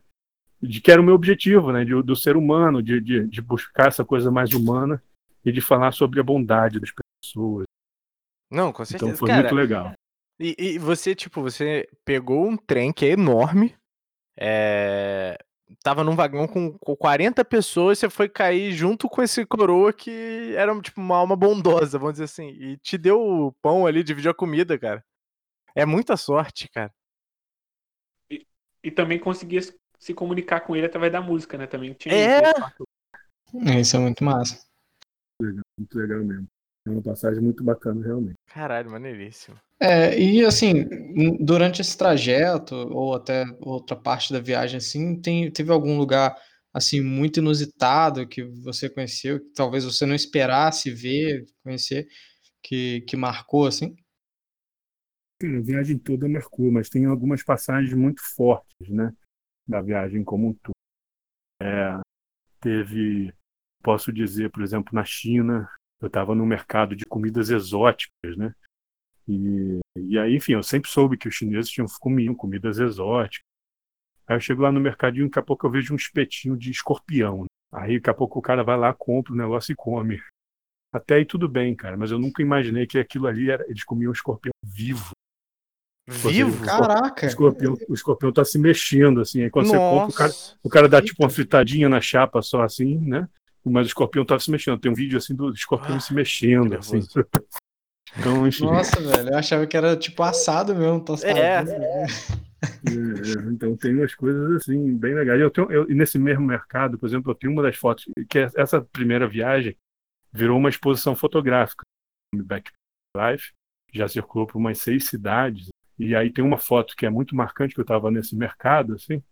[0.60, 3.86] de que era o meu objetivo, né, de, do ser humano, de, de, de buscar
[3.86, 5.00] essa coisa mais humana
[5.44, 6.90] e de falar sobre a bondade das
[7.22, 7.64] pessoas.
[8.50, 9.10] Não, com certeza.
[9.10, 9.92] Então foi Cara, muito legal.
[10.40, 13.74] E, e, você, tipo, você pegou um trem que é enorme,
[14.36, 15.38] é,
[15.82, 20.54] tava num vagão com, com 40 pessoas, você foi cair junto com esse coroa que
[20.56, 24.30] era tipo uma alma bondosa, vamos dizer assim, e te deu o pão ali, dividiu
[24.30, 25.04] a comida, cara.
[25.74, 26.92] É muita sorte, cara.
[28.30, 28.46] E,
[28.82, 29.60] e também conseguia
[29.98, 31.66] se comunicar com ele através da música, né?
[31.66, 32.14] Também tinha.
[32.14, 32.52] É.
[33.66, 34.64] é isso é muito massa.
[35.40, 36.48] Legal, muito legal mesmo.
[36.88, 38.36] É uma passagem muito bacana, realmente.
[38.46, 39.56] Caralho, maneiríssimo.
[39.78, 40.86] É, e assim,
[41.38, 46.34] durante esse trajeto, ou até outra parte da viagem, assim, tem, teve algum lugar
[46.72, 52.08] assim muito inusitado que você conheceu, que talvez você não esperasse ver, conhecer,
[52.62, 53.94] que, que marcou, assim?
[55.40, 59.14] a viagem toda marcou, mas tem algumas passagens muito fortes, né?
[59.68, 60.72] Da viagem como um todo.
[61.62, 62.00] É,
[62.60, 63.32] teve,
[63.80, 65.68] posso dizer, por exemplo, na China,
[66.00, 68.54] eu estava no mercado de comidas exóticas, né?
[69.26, 73.44] E, e aí, enfim, eu sempre soube que os chineses tinham comiam comidas exóticas.
[74.26, 77.42] Aí eu chego lá no mercadinho, daqui a pouco eu vejo um espetinho de escorpião.
[77.42, 77.46] Né?
[77.72, 80.20] Aí daqui a pouco o cara vai lá, compra o negócio e come.
[80.92, 83.64] Até aí tudo bem, cara, mas eu nunca imaginei que aquilo ali era.
[83.68, 85.10] Eles comiam um escorpião vivo.
[86.06, 86.64] Vivo?
[86.64, 87.26] Caraca!
[87.26, 89.42] O escorpião, o escorpião tá se mexendo, assim.
[89.42, 89.78] Aí quando Nossa.
[89.78, 90.32] você compra, o cara,
[90.62, 93.28] o cara dá tipo uma fritadinha na chapa só assim, né?
[93.70, 94.78] Mas o escorpião estava se mexendo.
[94.78, 96.74] Tem um vídeo assim do escorpião ah, se mexendo.
[96.74, 97.00] Assim.
[98.16, 98.64] Então, enfim.
[98.64, 101.04] Nossa, velho, eu achava que era tipo assado mesmo.
[101.24, 101.62] É.
[101.62, 102.06] é.
[103.52, 105.40] então tem umas coisas assim, bem legais.
[105.40, 108.50] Eu tenho, eu, nesse mesmo mercado, por exemplo, eu tenho uma das fotos, que é
[108.56, 109.76] essa primeira viagem
[110.32, 111.82] virou uma exposição fotográfica.
[112.34, 112.70] Back
[113.16, 113.52] Life,
[113.92, 115.68] já circulou por umas seis cidades.
[115.98, 119.22] E aí tem uma foto que é muito marcante, que eu estava nesse mercado, assim.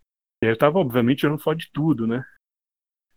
[0.43, 2.25] E aí eu estava, obviamente, tirando foto de tudo, né?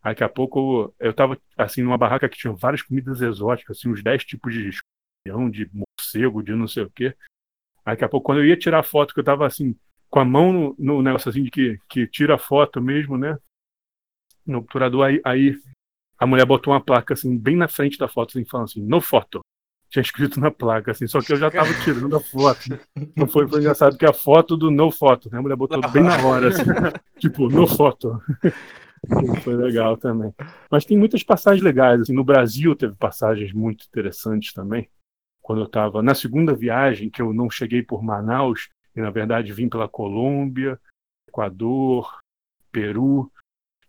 [0.03, 4.01] Daqui a pouco eu tava assim numa barraca que tinha várias comidas exóticas, assim, uns
[4.01, 7.15] 10 tipos de escorpião, de morcego, de não sei o quê.
[7.85, 9.75] Daqui a pouco, quando eu ia tirar a foto, que eu tava assim,
[10.09, 13.38] com a mão no, no negócio assim de que, que tira a foto mesmo, né?
[14.45, 15.55] No obturador, aí, aí
[16.17, 19.01] a mulher botou uma placa assim, bem na frente da foto, assim, falando assim, no
[19.01, 19.41] foto.
[19.89, 22.79] Tinha escrito na placa, assim, só que eu já tava tirando a foto.
[23.15, 25.39] Não foi, foi engraçado que a foto do no foto, né?
[25.39, 26.62] A mulher botou bem na hora, assim,
[27.17, 28.21] tipo, no foto.
[29.43, 30.33] Foi legal também.
[30.69, 32.01] Mas tem muitas passagens legais.
[32.01, 34.89] Assim, no Brasil teve passagens muito interessantes também.
[35.41, 39.53] Quando eu estava na segunda viagem, que eu não cheguei por Manaus, e na verdade
[39.53, 40.79] vim pela Colômbia,
[41.27, 42.19] Equador,
[42.71, 43.31] Peru.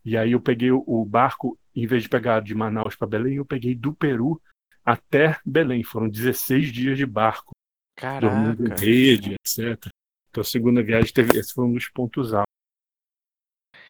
[0.04, 3.44] E aí eu peguei o barco, em vez de pegar de Manaus para Belém, eu
[3.44, 4.40] peguei do Peru
[4.84, 5.82] até Belém.
[5.82, 7.50] Foram 16 dias de barco.
[7.96, 8.34] Caraca.
[8.34, 9.90] Dormindo em rede, etc.
[10.30, 11.38] Então a segunda viagem teve.
[11.38, 12.50] Esse foi um dos pontos altos.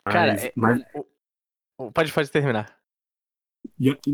[0.04, 0.82] Cara, mas, é, mas...
[1.92, 2.78] pode, pode terminar.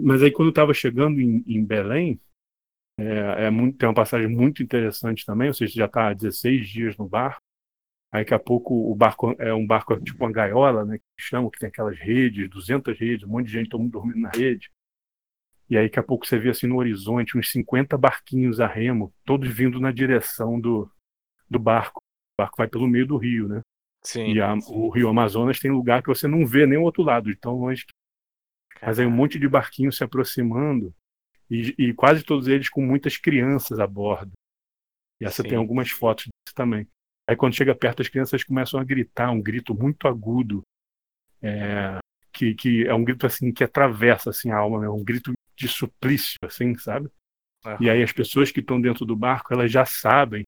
[0.02, 2.20] Mas aí quando eu estava chegando em, em Belém,
[2.98, 6.96] é, é muito, tem uma passagem muito interessante também, ou seja, já está 16 dias
[6.96, 7.42] no barco.
[8.12, 11.50] Aí daqui a pouco o barco é um barco tipo uma gaiola, né, que chamam,
[11.50, 14.70] que tem aquelas redes, 200 redes, um monte de gente, todo mundo dormindo na rede.
[15.68, 19.12] E aí daqui a pouco você vê assim no horizonte uns 50 barquinhos a remo,
[19.24, 20.90] todos vindo na direção do,
[21.50, 21.98] do barco.
[21.98, 23.60] O barco vai pelo meio do rio, né?
[24.06, 27.02] Sim, e a, o Rio Amazonas tem lugar que você não vê nem o outro
[27.02, 27.84] lado, de tão longe.
[28.80, 30.94] Mas aí um monte de barquinhos se aproximando
[31.50, 34.30] e, e, quase todos eles com muitas crianças a bordo.
[35.20, 35.48] E essa Sim.
[35.48, 36.86] tem algumas fotos disso também.
[37.28, 40.62] Aí quando chega perto, as crianças começam a gritar, um grito muito agudo,
[41.42, 41.98] é,
[42.32, 45.66] que, que é um grito assim que atravessa assim a alma, é um grito de
[45.66, 47.10] suplício, assim, sabe?
[47.64, 47.76] Uhum.
[47.80, 50.44] E aí as pessoas que estão dentro do barco, elas já sabem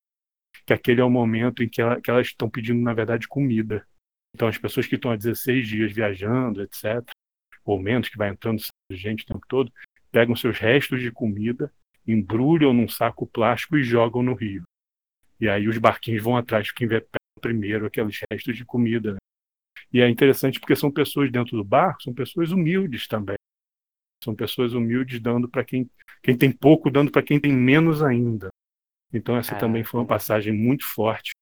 [0.69, 3.87] que aquele é o momento em que, ela, que elas estão pedindo, na verdade, comida.
[4.35, 7.03] Então, as pessoas que estão há 16 dias viajando, etc.,
[7.65, 9.73] ou menos, que vai entrando gente o tempo todo,
[10.13, 11.73] pegam seus restos de comida,
[12.07, 14.63] embrulham num saco plástico e jogam no rio.
[15.41, 17.03] E aí os barquinhos vão atrás, quem vê
[17.41, 19.15] primeiro aqueles restos de comida.
[19.15, 19.19] Né?
[19.91, 23.37] E é interessante porque são pessoas dentro do barco, são pessoas humildes também.
[24.23, 25.91] São pessoas humildes dando para quem,
[26.23, 28.51] quem tem pouco, dando para quem tem menos ainda.
[29.12, 31.33] Então essa também foi uma passagem muito forte.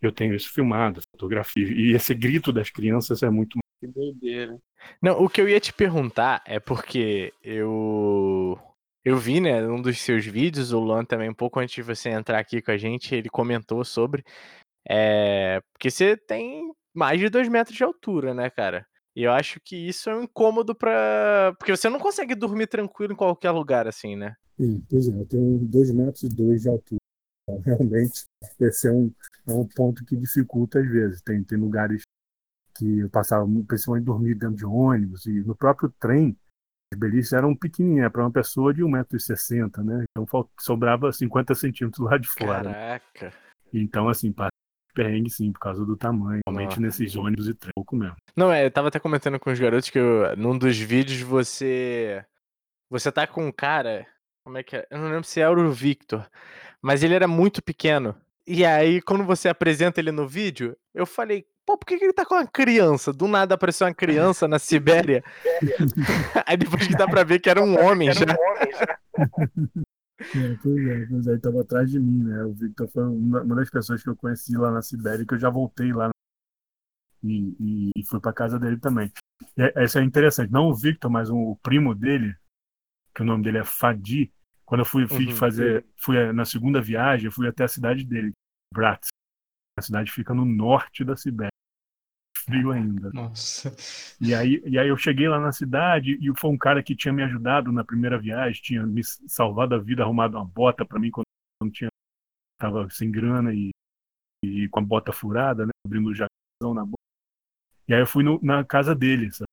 [0.00, 1.66] Eu tenho isso filmado, fotografia.
[1.68, 4.58] E esse grito das crianças é muito que doideira.
[5.00, 8.58] Não, o que eu ia te perguntar é porque eu
[9.04, 12.08] eu vi, né, um dos seus vídeos, o Luan também, um pouco antes de você
[12.10, 14.24] entrar aqui com a gente, ele comentou sobre.
[14.88, 18.86] É, porque você tem mais de dois metros de altura, né, cara?
[19.14, 21.54] E eu acho que isso é um incômodo pra.
[21.58, 24.34] Porque você não consegue dormir tranquilo em qualquer lugar, assim, né?
[24.56, 27.01] Sim, pois é, eu tenho dois metros e dois de altura.
[27.52, 28.24] Então, realmente,
[28.60, 29.12] esse é um,
[29.46, 31.22] é um ponto que dificulta às vezes.
[31.22, 32.02] Tem, tem lugares
[32.76, 36.36] que eu passava principalmente dormir dentro de ônibus e no próprio trem
[36.92, 40.04] as beliches eram pequenininhas para uma pessoa de 1,60m, né?
[40.10, 40.26] Então
[40.60, 42.64] sobrava 50 centímetros lá de fora.
[42.64, 43.32] Caraca!
[43.72, 44.34] Então, assim,
[44.94, 46.40] perrengue sim, por causa do tamanho.
[46.46, 48.16] Realmente nesses ônibus e trem, pouco mesmo.
[48.36, 52.22] Não, é, eu tava até comentando com os garotos que eu, num dos vídeos você.
[52.90, 54.06] Você tá com um cara.
[54.44, 54.86] Como é que é?
[54.90, 56.28] Eu não lembro se era o Victor.
[56.82, 58.14] Mas ele era muito pequeno.
[58.46, 62.12] E aí, quando você apresenta ele no vídeo, eu falei, pô, por que, que ele
[62.12, 63.12] tá com uma criança?
[63.12, 65.22] Do nada apareceu uma criança na Sibéria.
[66.44, 68.26] aí depois que dá pra ver que era um homem já.
[70.36, 72.44] É, pois é, pois é, ele tava atrás de mim, né?
[72.44, 75.50] O Victor foi uma, das pessoas que eu conheci lá na Sibéria, que eu já
[75.50, 76.10] voltei lá
[77.24, 79.12] e, e, e fui pra casa dele também.
[79.56, 82.36] E, isso é interessante, não o Victor, mas um, o primo dele,
[83.12, 84.32] que o nome dele é Fadi,
[84.64, 85.36] quando eu fui, fui uhum.
[85.36, 88.32] fazer, fui eh, na segunda viagem, eu fui até a cidade dele,
[88.72, 89.10] Bratsk.
[89.78, 91.50] A cidade fica no norte da Sibéria.
[92.44, 93.10] Frio ainda.
[93.12, 93.74] Nossa.
[94.20, 97.12] E aí, e aí eu cheguei lá na cidade e foi um cara que tinha
[97.12, 101.10] me ajudado na primeira viagem, tinha me salvado a vida, arrumado uma bota para mim
[101.10, 101.24] quando
[101.62, 101.88] não tinha
[102.58, 103.70] tava sem grana e,
[104.44, 107.02] e com a bota furada, né, abrindo o jacuzão na boca.
[107.88, 109.48] E aí eu fui no, na casa dele, sabe?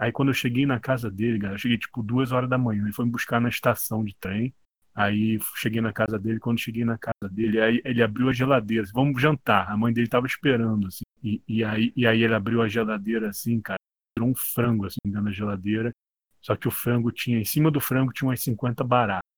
[0.00, 2.82] Aí quando eu cheguei na casa dele, cara, eu cheguei tipo duas horas da manhã.
[2.84, 4.54] Ele foi me buscar na estação de trem.
[4.94, 6.40] Aí cheguei na casa dele.
[6.40, 8.84] Quando cheguei na casa dele, aí ele abriu a geladeira.
[8.84, 9.70] Assim, Vamos jantar.
[9.70, 11.04] A mãe dele tava esperando, assim.
[11.22, 13.76] E, e, aí, e aí ele abriu a geladeira, assim, cara.
[14.16, 15.92] Tirou um frango, assim, dentro da geladeira.
[16.40, 19.28] Só que o frango tinha, em cima do frango tinha umas 50 baratas.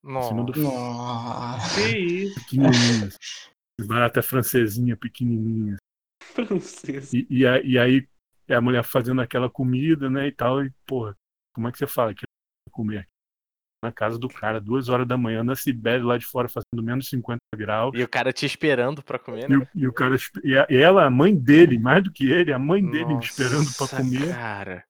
[0.00, 0.26] Nossa.
[0.26, 1.74] Em cima do frango.
[1.74, 2.34] Que isso?
[2.36, 3.16] Pequenininhas.
[3.84, 5.76] Barata francesinha, pequenininha.
[6.22, 7.16] Francesa.
[7.16, 8.06] E, e, e aí
[8.48, 11.16] é a mulher fazendo aquela comida, né, e tal, e, porra,
[11.54, 12.24] como é que você fala que
[12.70, 13.08] comer aqui?
[13.84, 17.08] Na casa do cara, duas horas da manhã, na Sibéria, lá de fora, fazendo menos
[17.08, 17.92] 50 graus.
[17.96, 19.56] E o cara te esperando pra comer, né?
[19.56, 22.58] E, o, e o cara, e ela, a mãe dele, mais do que ele, a
[22.60, 24.32] mãe dele Nossa, esperando pra comer.
[24.32, 24.84] cara.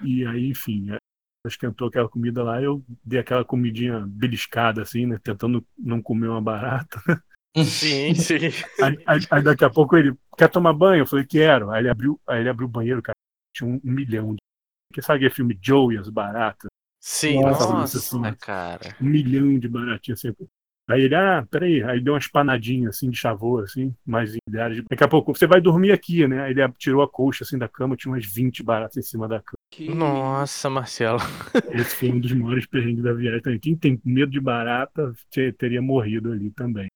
[0.00, 0.98] E aí, enfim, é,
[1.44, 6.40] esquentou aquela comida lá, eu dei aquela comidinha beliscada, assim, né, tentando não comer uma
[6.40, 7.00] barata.
[7.64, 8.36] Sim, sim.
[8.82, 11.02] Aí, aí, aí, daqui a pouco ele quer tomar banho?
[11.02, 11.70] Eu falei, quero.
[11.70, 13.16] Aí ele abriu, aí ele abriu o banheiro, cara.
[13.54, 14.38] Tinha um, um milhão de.
[14.92, 16.68] Que sabe aquele filme Joe e as baratas?
[17.00, 18.96] Sim, nossa, nossa assim, cara.
[19.00, 20.34] Um milhão de baratinhas assim.
[20.88, 24.82] Aí ele, ah, peraí, aí deu umas panadinhas assim de chavô, assim, mais ideais.
[24.88, 26.44] Daqui a pouco, você vai dormir aqui, né?
[26.44, 29.40] Aí ele tirou a colcha assim da cama, tinha umas 20 baratas em cima da
[29.40, 29.58] cama.
[29.68, 29.92] Que...
[29.92, 31.18] Nossa, Marcelo.
[31.74, 33.58] Esse foi um dos maiores perrengues da viagem também.
[33.58, 35.12] Quem tem medo de barata
[35.58, 36.86] teria morrido ali também.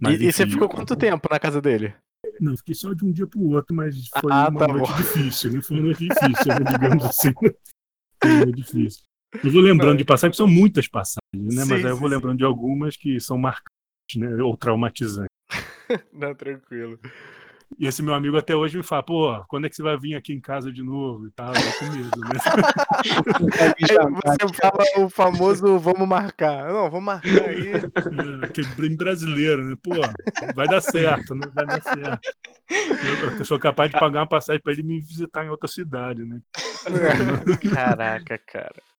[0.00, 1.94] Mas, e, enfim, e, você ficou quanto tempo na casa dele?
[2.40, 4.96] Não, fiquei só de um dia pro outro, mas foi ah, uma tá noite bom.
[4.96, 5.62] difícil, né?
[5.62, 6.72] Foi uma noite difícil, né?
[6.72, 7.32] digamos assim.
[7.34, 9.02] Foi uma noite difícil.
[9.44, 11.62] Eu vou lembrando de passagens, são muitas passagens, né?
[11.62, 14.42] Sim, mas aí eu vou sim, lembrando de algumas que são marcantes, né?
[14.42, 15.30] Ou traumatizantes.
[16.12, 16.98] Não, tranquilo.
[17.78, 20.14] E esse meu amigo até hoje me fala, pô, quando é que você vai vir
[20.14, 21.52] aqui em casa de novo e tal?
[21.54, 22.40] Eu com medo, né?
[23.80, 26.68] Você fala o famoso vamos marcar.
[26.68, 27.72] Não, vamos marcar aí.
[27.72, 29.76] É, que bem brasileiro, né?
[29.82, 29.94] Pô,
[30.54, 31.46] vai dar certo, né?
[31.54, 32.20] Vai dar certo.
[32.70, 36.24] Eu, eu sou capaz de pagar uma passagem para ele me visitar em outra cidade,
[36.24, 36.40] né?
[37.74, 38.89] Caraca, cara.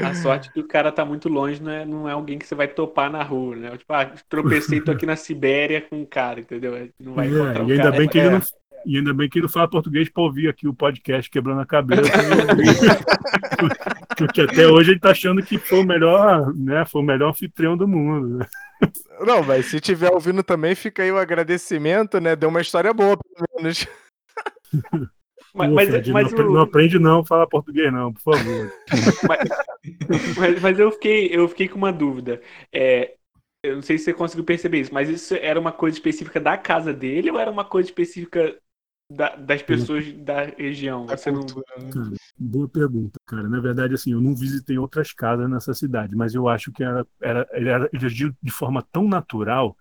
[0.00, 2.54] A sorte que o cara tá muito longe, não é, não é alguém que você
[2.54, 3.76] vai topar na rua, né?
[3.76, 6.72] Tipo, ah, tropecei, tô aqui na Sibéria com um cara, entendeu?
[6.98, 7.96] Não vai É, encontrar um e ainda cara.
[7.96, 8.30] bem que ele É.
[8.30, 8.40] não.
[8.86, 11.66] E ainda bem que ele não fala português para ouvir aqui o podcast quebrando a
[11.66, 12.02] cabeça.
[14.18, 16.84] Porque até hoje ele tá achando que foi o melhor, né?
[16.84, 18.38] Foi o melhor anfitrião do mundo.
[18.38, 18.46] né?
[19.20, 22.36] Não, mas se tiver ouvindo também, fica aí o agradecimento, né?
[22.36, 23.86] Deu uma história boa, pelo menos.
[25.54, 28.68] Mas, Pô, Fred, mas não, o- não aprende não a falar português não, por favor.
[30.36, 32.40] mas, mas eu fiquei, eu fiquei com uma dúvida.
[32.72, 33.14] É,
[33.62, 36.56] eu não sei se você conseguiu perceber isso, mas isso era uma coisa específica da
[36.58, 38.58] casa dele ou era uma coisa específica
[39.10, 41.06] da, das pessoas da região?
[41.06, 41.90] Da Você não- né?
[41.92, 43.48] Cara, boa pergunta, cara.
[43.48, 47.06] Na verdade, assim, eu não visitei outras casas nessa cidade, mas eu acho que era,
[47.20, 49.76] era, ele, era, ele agiu de forma tão natural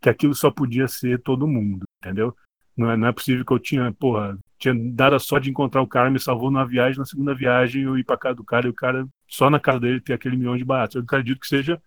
[0.00, 2.36] que aquilo só podia ser todo mundo, entendeu?
[2.76, 5.82] Não é, não é possível que eu tinha, porra, tinha dado a sorte de encontrar
[5.82, 8.66] o cara, me salvou numa viagem, na segunda viagem eu ir pra casa do cara
[8.66, 10.96] e o cara, só na casa dele, ter aquele milhão de baratos.
[10.96, 11.80] Eu acredito que seja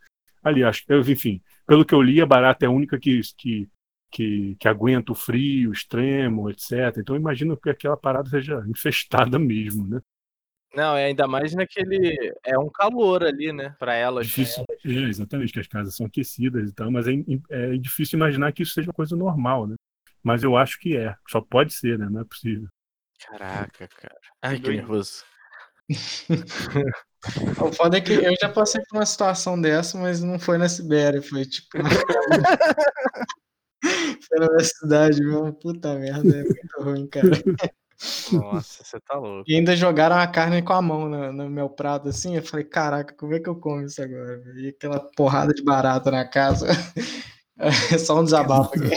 [0.43, 0.83] ali, acho.
[0.87, 3.67] Eu, enfim, pelo que eu li, a barata é a única que, que,
[4.11, 6.97] que, que aguenta o frio extremo, etc.
[6.97, 9.99] Então eu imagino que aquela parada seja infestada mesmo, né?
[10.75, 12.15] Não, é ainda mais naquele.
[12.45, 13.75] É um calor ali, né?
[13.79, 14.27] Pra elas.
[14.27, 17.13] Difícil, é, exatamente, que as casas são aquecidas e tal, mas é,
[17.49, 19.75] é difícil imaginar que isso seja uma coisa normal, né?
[20.27, 22.05] Mas eu acho que é, só pode ser, né?
[22.11, 22.67] Não é possível.
[23.25, 24.19] Caraca, cara.
[24.41, 24.79] Ai, que Doido.
[24.79, 25.23] nervoso.
[27.59, 30.69] O foda é que eu já passei por uma situação dessa, mas não foi na
[30.69, 31.67] Sibéria, foi tipo.
[33.81, 35.51] foi na minha cidade mesmo.
[35.53, 37.29] Puta merda, é muito ruim, cara.
[38.31, 39.49] Nossa, você tá louco.
[39.49, 42.35] E ainda jogaram a carne com a mão no, no meu prato, assim.
[42.35, 44.43] Eu falei, caraca, como é que eu como isso agora?
[44.57, 46.67] E aquela porrada de barata na casa.
[47.60, 48.89] É só um desabafo aqui.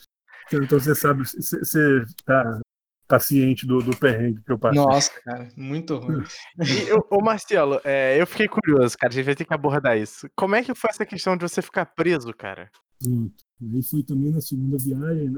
[0.52, 2.60] Então você sabe, você tá,
[3.06, 4.82] tá ciente do, do perrengue que eu passei.
[4.82, 6.24] Nossa, cara, muito ruim.
[6.58, 9.12] E, ô, ô, Marcelo, é, eu fiquei curioso, cara.
[9.12, 10.28] A gente vai ter que abordar isso.
[10.34, 12.68] Como é que foi essa questão de você ficar preso, cara?
[13.00, 13.44] Pronto.
[13.62, 15.36] Aí fui também na segunda viagem, né?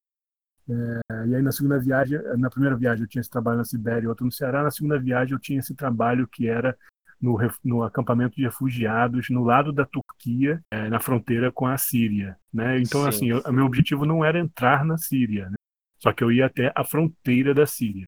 [0.71, 4.07] É, e aí na segunda viagem, na primeira viagem eu tinha esse trabalho na Sibéria
[4.07, 4.63] e outro no Ceará.
[4.63, 6.75] Na segunda viagem eu tinha esse trabalho que era
[7.23, 12.37] no, no acampamento de refugiados no lado da Turquia, é, na fronteira com a Síria,
[12.53, 12.81] né?
[12.81, 13.09] Então Sim.
[13.09, 15.55] assim, eu- o meu objetivo não era entrar na Síria, né?
[15.99, 18.05] Só que eu ia até a fronteira da Síria.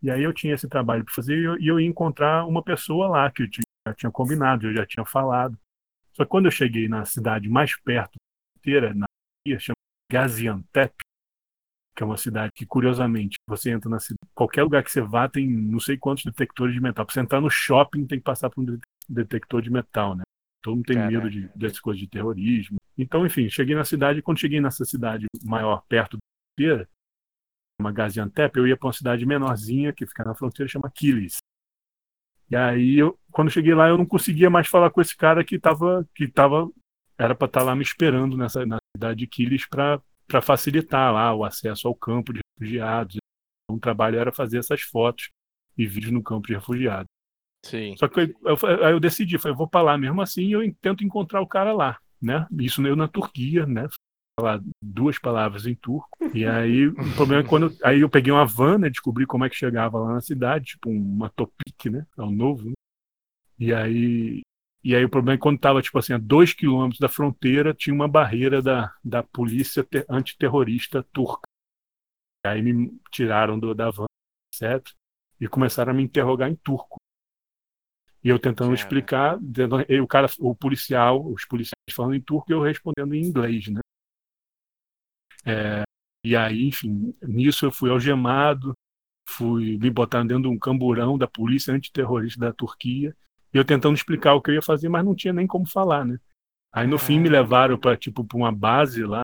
[0.00, 2.62] E aí eu tinha esse trabalho para fazer e eu, e eu ia encontrar uma
[2.62, 5.58] pessoa lá que eu tinha, já tinha combinado, eu já tinha falado.
[6.12, 9.06] Só que quando eu cheguei na cidade mais perto da fronteira, na
[9.44, 9.74] Turquia, chama
[10.12, 10.94] Gaziantep,
[11.94, 15.28] que é uma cidade que, curiosamente, você entra na cidade, qualquer lugar que você vá
[15.28, 17.06] tem não sei quantos detectores de metal.
[17.06, 20.22] Para você entrar no shopping tem que passar por um de- detector de metal, né?
[20.62, 21.12] Todo mundo tem Caraca.
[21.12, 22.78] medo de, dessas coisas de terrorismo.
[22.96, 26.20] Então, enfim, cheguei na cidade e quando cheguei nessa cidade maior, perto da
[26.58, 26.88] fronteira,
[27.80, 31.38] uma Gaziantep, eu ia para uma cidade menorzinha que fica na fronteira, chama Kilis.
[32.50, 35.56] E aí, eu, quando cheguei lá, eu não conseguia mais falar com esse cara que
[35.56, 36.70] estava que tava,
[37.18, 41.34] era para estar lá me esperando nessa na cidade de Kilis para para facilitar lá
[41.34, 43.16] o acesso ao campo de refugiados.
[43.64, 45.30] Então, o trabalho era fazer essas fotos
[45.76, 47.06] e vídeos no campo de refugiados.
[47.64, 47.96] Sim.
[47.96, 50.52] Só que eu, eu- aí eu decidi, falei, eu vou para lá mesmo assim e
[50.52, 52.46] eu tento encontrar o cara lá, né?
[52.60, 53.88] Isso eu na Turquia, né?
[54.38, 56.18] Falar duas palavras em turco.
[56.34, 58.90] E aí o problema é quando aí eu peguei uma van, né?
[58.90, 62.06] Descobri como é que chegava lá na cidade, tipo uma Topic, né?
[62.18, 62.68] É o novo.
[62.68, 62.74] Né?
[63.58, 64.40] E aí
[64.84, 67.72] e aí o problema é que quando estava tipo assim a dois quilômetros da fronteira
[67.72, 71.48] tinha uma barreira da, da polícia te- antiterrorista turca.
[72.44, 74.04] E aí me tiraram do, da van,
[74.52, 74.94] etc.
[75.40, 76.98] E começaram a me interrogar em turco.
[78.22, 78.80] E eu tentando Cara.
[78.80, 79.38] explicar,
[79.88, 83.68] e o cara, o policial, os policiais falando em turco e eu respondendo em inglês,
[83.68, 83.80] né?
[85.44, 85.82] É,
[86.24, 88.72] e aí, enfim, nisso eu fui algemado,
[89.28, 93.14] fui me botar dentro de um camburão da polícia antiterrorista da Turquia,
[93.54, 96.04] e eu tentando explicar o que eu ia fazer, mas não tinha nem como falar,
[96.04, 96.18] né?
[96.72, 99.22] Aí no fim me levaram para tipo pra uma base lá.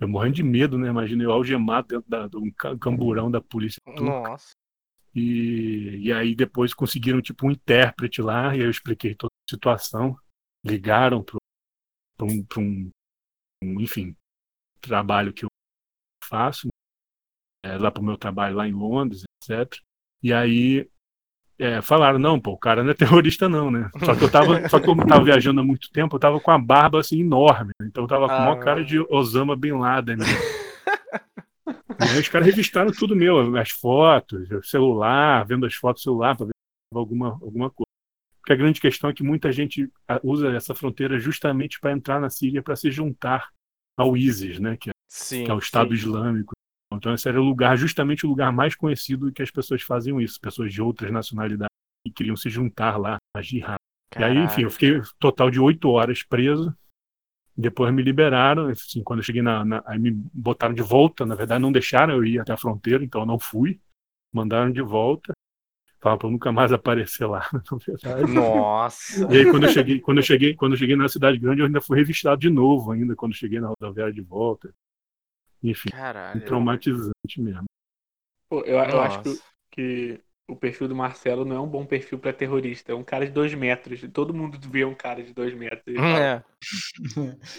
[0.00, 0.88] Eu morrendo de medo, né?
[0.88, 4.02] Imagina eu algemado dentro da, de um ca- camburão da polícia turca.
[4.02, 4.50] Nossa.
[5.14, 10.18] E, e aí depois conseguiram tipo um intérprete lá, e eu expliquei toda a situação.
[10.66, 11.38] Ligaram para
[12.22, 12.90] um, pra um,
[13.62, 14.16] um, enfim,
[14.80, 15.48] trabalho que eu
[16.24, 16.68] faço,
[17.64, 19.80] é, lá para o meu trabalho lá em Londres, etc.
[20.22, 20.90] E aí
[21.58, 23.90] é, falaram, não, pô, o cara não é terrorista não, né?
[24.04, 26.50] Só que eu tava, só que eu tava viajando há muito tempo, eu tava com
[26.50, 30.16] a barba assim enorme, então eu tava com Ah, maior cara de Osama Bin Laden.
[30.16, 30.24] Né?
[32.00, 36.04] E aí os caras revistaram tudo meu, as fotos, o celular, vendo as fotos do
[36.04, 36.52] celular para ver
[36.92, 37.88] alguma, alguma coisa.
[38.40, 42.20] Porque a grande questão é que muita gente ah, usa essa fronteira justamente para entrar
[42.20, 43.48] na Síria para se juntar
[43.96, 44.76] ao ISIS, né?
[44.76, 45.44] Que é, Sim.
[45.44, 45.94] que é o Estado sim.
[45.94, 46.52] Islâmico.
[46.96, 50.40] Então esse era o lugar, justamente o lugar mais conhecido que as pessoas faziam isso,
[50.40, 51.70] pessoas de outras nacionalidades
[52.06, 53.76] que queriam se juntar lá a jihad.
[54.18, 56.74] E aí, enfim, eu fiquei total de oito horas preso.
[57.56, 58.68] Depois me liberaram.
[58.68, 61.24] Assim, quando eu cheguei na, na- Aí me botaram de volta.
[61.26, 63.80] Na verdade, não deixaram eu ir até a fronteira, então eu não fui.
[64.32, 65.32] Mandaram de volta.
[66.00, 68.32] Falaram pra eu nunca mais aparecer lá, na verdade.
[68.32, 69.32] Nossa.
[69.32, 71.66] E aí, quando eu cheguei, quando eu cheguei, quando eu cheguei na cidade grande, eu
[71.66, 74.72] ainda fui revistado de novo, ainda quando eu cheguei na rodoviária de volta.
[75.64, 76.44] Enfim, Caralho.
[76.44, 77.64] traumatizante mesmo.
[78.50, 79.40] Pô, eu, eu acho que,
[79.70, 82.92] que o perfil do Marcelo não é um bom perfil para terrorista.
[82.92, 84.04] É um cara de dois metros.
[84.12, 85.96] Todo mundo vê um cara de dois metros.
[85.96, 86.44] É.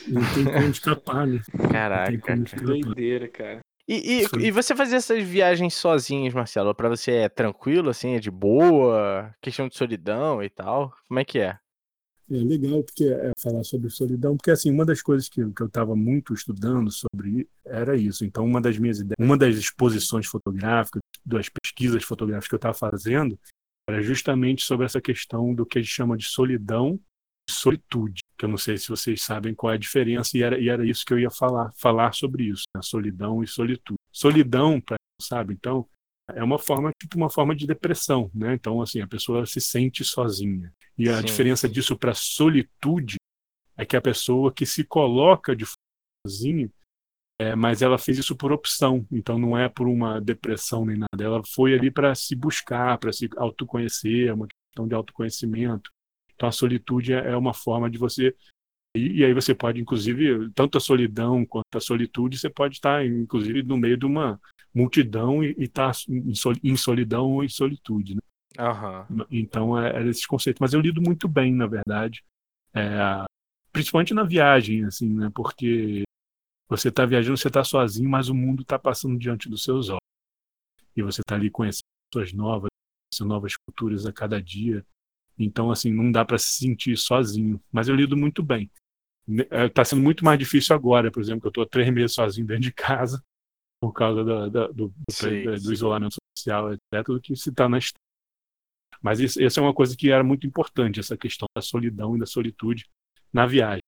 [0.07, 1.41] Não tem como escapar, né?
[1.71, 2.13] Caraca.
[2.13, 2.63] Escapar.
[2.63, 3.59] Doideira, cara.
[3.87, 8.19] E, e, e, você fazer essas viagens sozinhos, Marcelo, para você é tranquilo, assim, é
[8.19, 9.31] de boa?
[9.39, 10.91] Questão de solidão e tal?
[11.07, 11.59] Como é que é?
[12.31, 15.67] É legal porque é falar sobre solidão, porque assim, uma das coisas que, que eu
[15.67, 18.25] estava muito estudando sobre era isso.
[18.25, 22.73] Então, uma das minhas ideias, uma das exposições fotográficas, das pesquisas fotográficas que eu estava
[22.73, 23.39] fazendo,
[23.87, 26.99] era justamente sobre essa questão do que a gente chama de solidão
[27.47, 30.59] e solitude, que eu não sei se vocês sabem qual é a diferença, e era,
[30.59, 32.81] e era isso que eu ia falar, falar sobre isso, né?
[32.81, 33.99] solidão e solitude.
[34.11, 35.87] Solidão, para sabe, então,
[36.33, 38.53] é uma forma, tipo uma forma de depressão, né?
[38.53, 40.73] Então, assim, a pessoa se sente sozinha.
[40.97, 41.25] E a Sim.
[41.25, 43.17] diferença disso para solitude
[43.77, 45.65] é que a pessoa que se coloca de
[46.25, 46.69] sozinha,
[47.39, 51.23] é, mas ela fez isso por opção, então não é por uma depressão nem nada.
[51.23, 55.91] Ela foi ali para se buscar, para se autoconhecer, é uma questão de autoconhecimento.
[56.35, 58.35] Então a solitude é é uma forma de você
[58.95, 63.05] e, e aí você pode, inclusive, tanto a solidão quanto a solitude, você pode estar,
[63.05, 64.39] inclusive, no meio de uma
[64.73, 68.15] multidão e estar em sol- em solidão ou em solitude.
[68.15, 68.21] Né?
[68.57, 69.05] Aham.
[69.29, 70.59] Então, é, é esse conceito.
[70.61, 72.23] Mas eu lido muito bem, na verdade.
[72.73, 73.25] É,
[73.73, 75.29] principalmente na viagem, assim, né?
[75.35, 76.04] Porque
[76.67, 79.99] você está viajando, você está sozinho, mas o mundo está passando diante dos seus olhos.
[80.95, 82.69] E você está ali conhecendo pessoas novas,
[83.11, 84.85] conhecendo novas culturas a cada dia.
[85.37, 87.61] Então, assim, não dá para se sentir sozinho.
[87.71, 88.71] Mas eu lido muito bem.
[89.67, 92.63] Está sendo muito mais difícil agora, por exemplo, que eu estou três meses sozinho dentro
[92.63, 93.21] de casa,
[93.81, 95.73] por causa da- da- do, do, Sim, do sim.
[95.73, 97.99] isolamento social, etc., do que se está na estrada.
[99.01, 102.19] Mas isso, essa é uma coisa que era muito importante, essa questão da solidão e
[102.19, 102.85] da solitude
[103.33, 103.81] na viagem.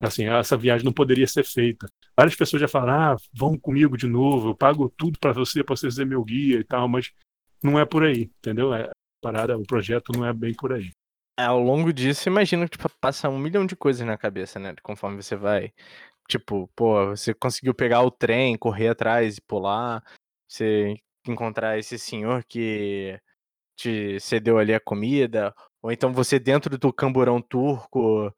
[0.00, 1.88] Assim, essa viagem não poderia ser feita.
[2.16, 5.76] Várias pessoas já falaram, ah, vão comigo de novo, eu pago tudo para você, para
[5.76, 7.12] você ser meu guia e tal, mas
[7.62, 8.72] não é por aí, entendeu?
[8.72, 8.90] É,
[9.20, 10.90] parada, o projeto não é bem por aí.
[11.38, 14.74] É, Ao longo disso, imagino que tipo, passa um milhão de coisas na cabeça, né?
[14.82, 15.72] Conforme você vai.
[16.28, 20.02] Tipo, pô, você conseguiu pegar o trem, correr atrás e pular.
[20.48, 20.96] Você
[21.26, 23.18] encontrar esse senhor que
[23.76, 25.54] te cedeu ali a comida.
[25.82, 28.34] Ou então você dentro do camburão turco.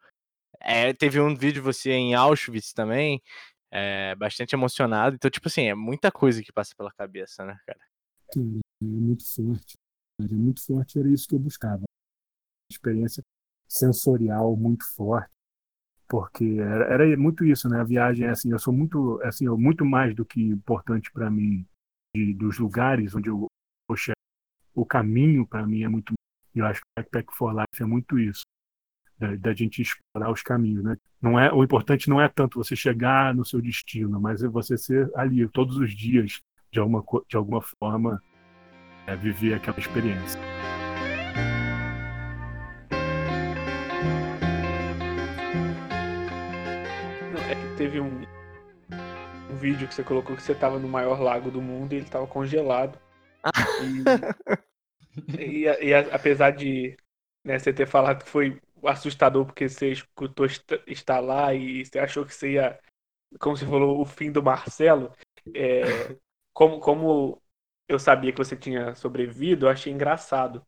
[0.60, 3.22] É, teve um vídeo de você em Auschwitz também.
[3.70, 5.16] É, bastante emocionado.
[5.16, 7.80] Então, tipo assim, é muita coisa que passa pela cabeça, né, cara?
[8.36, 9.74] É muito forte.
[10.20, 11.82] É muito forte, era isso que eu buscava.
[12.70, 13.22] Experiência
[13.68, 15.30] sensorial muito forte.
[16.08, 17.80] Porque era, era muito isso, né?
[17.80, 21.30] A viagem, é assim, eu sou muito, assim, eu, muito mais do que importante para
[21.30, 21.64] mim
[22.14, 23.46] de, dos lugares onde eu
[23.88, 24.14] vou chegar.
[24.74, 26.12] O caminho para mim é muito.
[26.52, 28.42] Eu acho que o Backpack for Life é muito isso.
[29.20, 30.96] Da, da gente explorar os caminhos, né?
[31.20, 34.78] Não é, o importante não é tanto você chegar no seu destino, mas é você
[34.78, 36.40] ser ali todos os dias,
[36.72, 38.22] de alguma, de alguma forma,
[39.06, 40.40] é, viver aquela experiência.
[47.32, 48.22] Não, é que teve um,
[49.50, 52.06] um vídeo que você colocou que você tava no maior lago do mundo e ele
[52.06, 52.98] tava congelado.
[55.38, 56.96] E, e, e a- apesar de
[57.44, 61.98] né, você ter falado que foi assustador porque você escutou est- estar lá e você
[61.98, 62.78] achou que você ia,
[63.40, 65.12] como você falou, o fim do Marcelo,
[65.54, 65.82] é,
[66.54, 67.42] como, como
[67.88, 70.64] eu sabia que você tinha sobrevivido, eu achei engraçado.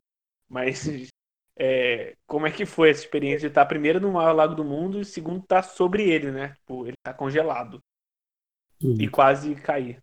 [0.49, 0.85] Mas
[1.57, 4.99] é, como é que foi essa experiência de estar primeiro no maior lago do mundo
[5.01, 6.49] e segundo estar sobre ele, né?
[6.55, 7.81] Tipo, ele tá congelado
[8.97, 10.01] e quase cair.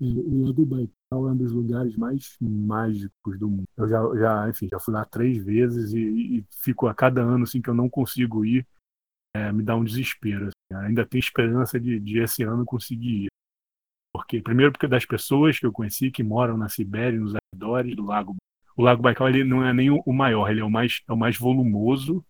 [0.00, 3.64] O Lago Baikal é um dos lugares mais mágicos do mundo.
[3.76, 7.42] Eu já, já enfim, já fui lá três vezes e, e fico a cada ano
[7.42, 8.64] assim que eu não consigo ir,
[9.34, 10.48] é, me dá um desespero.
[10.48, 10.86] assim.
[10.86, 13.28] Ainda tem esperança de, de esse ano conseguir ir.
[14.12, 17.96] Porque, primeiro porque das pessoas que eu conheci que moram na Sibéria, e nos arredores
[17.96, 18.36] do lago.
[18.76, 21.16] O Lago Baikal ele não é nem o maior, ele é o mais, é o
[21.16, 22.24] mais volumoso,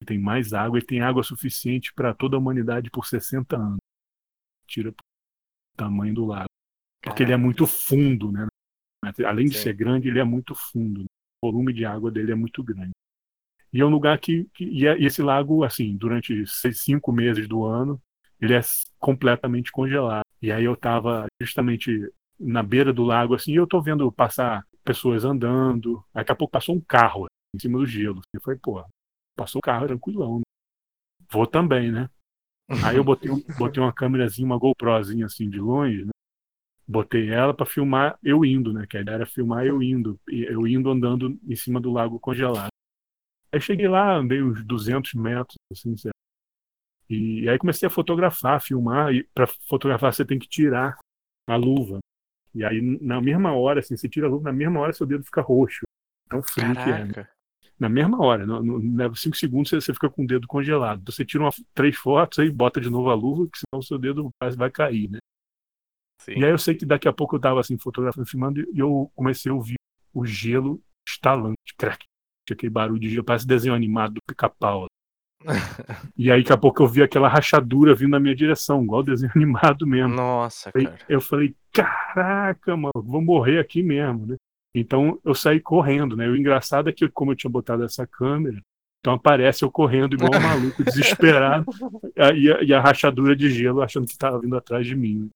[0.00, 3.78] ele tem mais água e tem água suficiente para toda a humanidade por 60 anos.
[4.66, 4.94] Tira o
[5.76, 6.51] tamanho do lago
[7.02, 8.46] porque ele é muito fundo, né?
[9.26, 9.62] Além de Sim.
[9.64, 11.00] ser grande, ele é muito fundo.
[11.00, 11.06] né?
[11.42, 12.92] O volume de água dele é muito grande.
[13.72, 17.12] E é um lugar que, que e, é- e esse lago, assim, durante seis, cinco
[17.12, 18.00] meses do ano,
[18.40, 18.60] ele é
[18.98, 20.24] completamente congelado.
[20.40, 24.64] E aí eu estava justamente na beira do lago, assim, e eu tô vendo passar
[24.84, 26.04] pessoas andando.
[26.14, 28.20] Daqui a pouco passou um carro em cima do gelo.
[28.34, 28.84] E foi, pô,
[29.36, 30.38] passou o carro tranquilão.
[30.38, 30.44] Né?
[31.30, 32.08] Vou também, né?
[32.82, 36.10] Aí eu botei, um- botei uma câmerazinha, uma GoProzinha assim de longe, né?
[36.86, 38.86] Botei ela para filmar eu indo, né?
[38.88, 42.70] Que a ideia era filmar eu indo, eu indo andando em cima do lago congelado.
[43.52, 46.16] Aí cheguei lá, andei uns 200 metros, assim, certo?
[47.08, 50.98] E aí comecei a fotografar, filmar, e para fotografar você tem que tirar
[51.46, 51.98] a luva.
[52.54, 55.24] E aí, na mesma hora, assim, você tira a luva, na mesma hora seu dedo
[55.24, 55.82] fica roxo.
[56.28, 57.12] Tão frio Caraca.
[57.12, 57.22] que é.
[57.22, 57.28] Né?
[57.78, 61.02] Na mesma hora, não, não leva cinco segundos você, você fica com o dedo congelado.
[61.10, 63.98] Você tira uma, três fotos aí, bota de novo a luva, que senão o seu
[63.98, 65.18] dedo quase vai cair, né?
[66.24, 66.32] Sim.
[66.38, 69.10] E aí eu sei que daqui a pouco eu tava assim, fotografando, filmando, e eu
[69.14, 69.74] comecei a ouvir
[70.14, 72.04] o gelo estalando, crack.
[72.50, 74.86] Aquele barulho de gelo, parece desenho animado do pica-pau.
[76.16, 79.32] e aí, daqui a pouco eu vi aquela rachadura vindo na minha direção, igual desenho
[79.36, 80.14] animado mesmo.
[80.14, 80.98] Nossa, cara.
[81.08, 84.36] Eu falei, caraca, mano, vou morrer aqui mesmo, né?
[84.74, 86.28] Então eu saí correndo, né?
[86.28, 88.60] O engraçado é que, como eu tinha botado essa câmera,
[89.00, 91.66] então aparece eu correndo igual um maluco, desesperado,
[92.36, 95.28] e a, e a rachadura de gelo achando que estava vindo atrás de mim.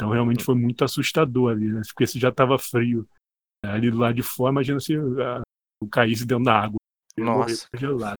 [0.00, 1.82] Então realmente foi muito assustador ali, né?
[1.88, 3.06] Porque se já estava frio
[3.62, 3.72] né?
[3.72, 5.42] ali do lado de fora, imagina se a,
[5.82, 6.78] o caísse dentro da água.
[7.18, 7.68] Nossa.
[7.76, 8.14] Gelado.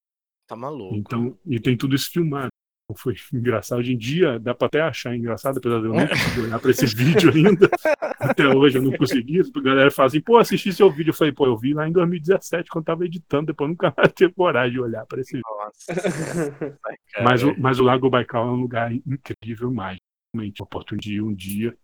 [0.46, 0.94] Tá maluco.
[0.94, 2.48] Então, e tem tudo isso filmado.
[2.84, 3.78] Então, foi engraçado.
[3.78, 6.70] Hoje em dia dá pra até achar engraçado, apesar de eu não conseguir olhar pra
[6.70, 7.70] esse vídeo ainda.
[8.18, 9.40] Até hoje eu não consegui.
[9.40, 11.10] A galera fala assim, pô, assisti seu vídeo.
[11.10, 14.34] Eu falei, pô, eu vi lá em 2017 quando tava editando, depois nunca mais tive
[14.34, 15.44] coragem de olhar pra esse vídeo.
[15.48, 16.78] Nossa.
[17.22, 19.99] mas, o, mas o Lago Baikal é um lugar incrível, mais.
[20.34, 21.76] Realmente, oportunidade de um dia,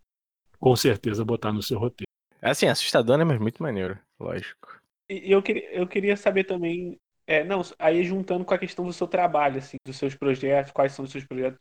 [0.58, 2.06] com certeza, botar no seu roteiro.
[2.40, 3.24] É assim, assustador, né?
[3.24, 4.80] Mas muito maneiro, lógico.
[5.08, 8.92] E eu queria, eu queria saber também é, não, aí juntando com a questão do
[8.92, 11.58] seu trabalho, assim, dos seus projetos, quais são os seus projetos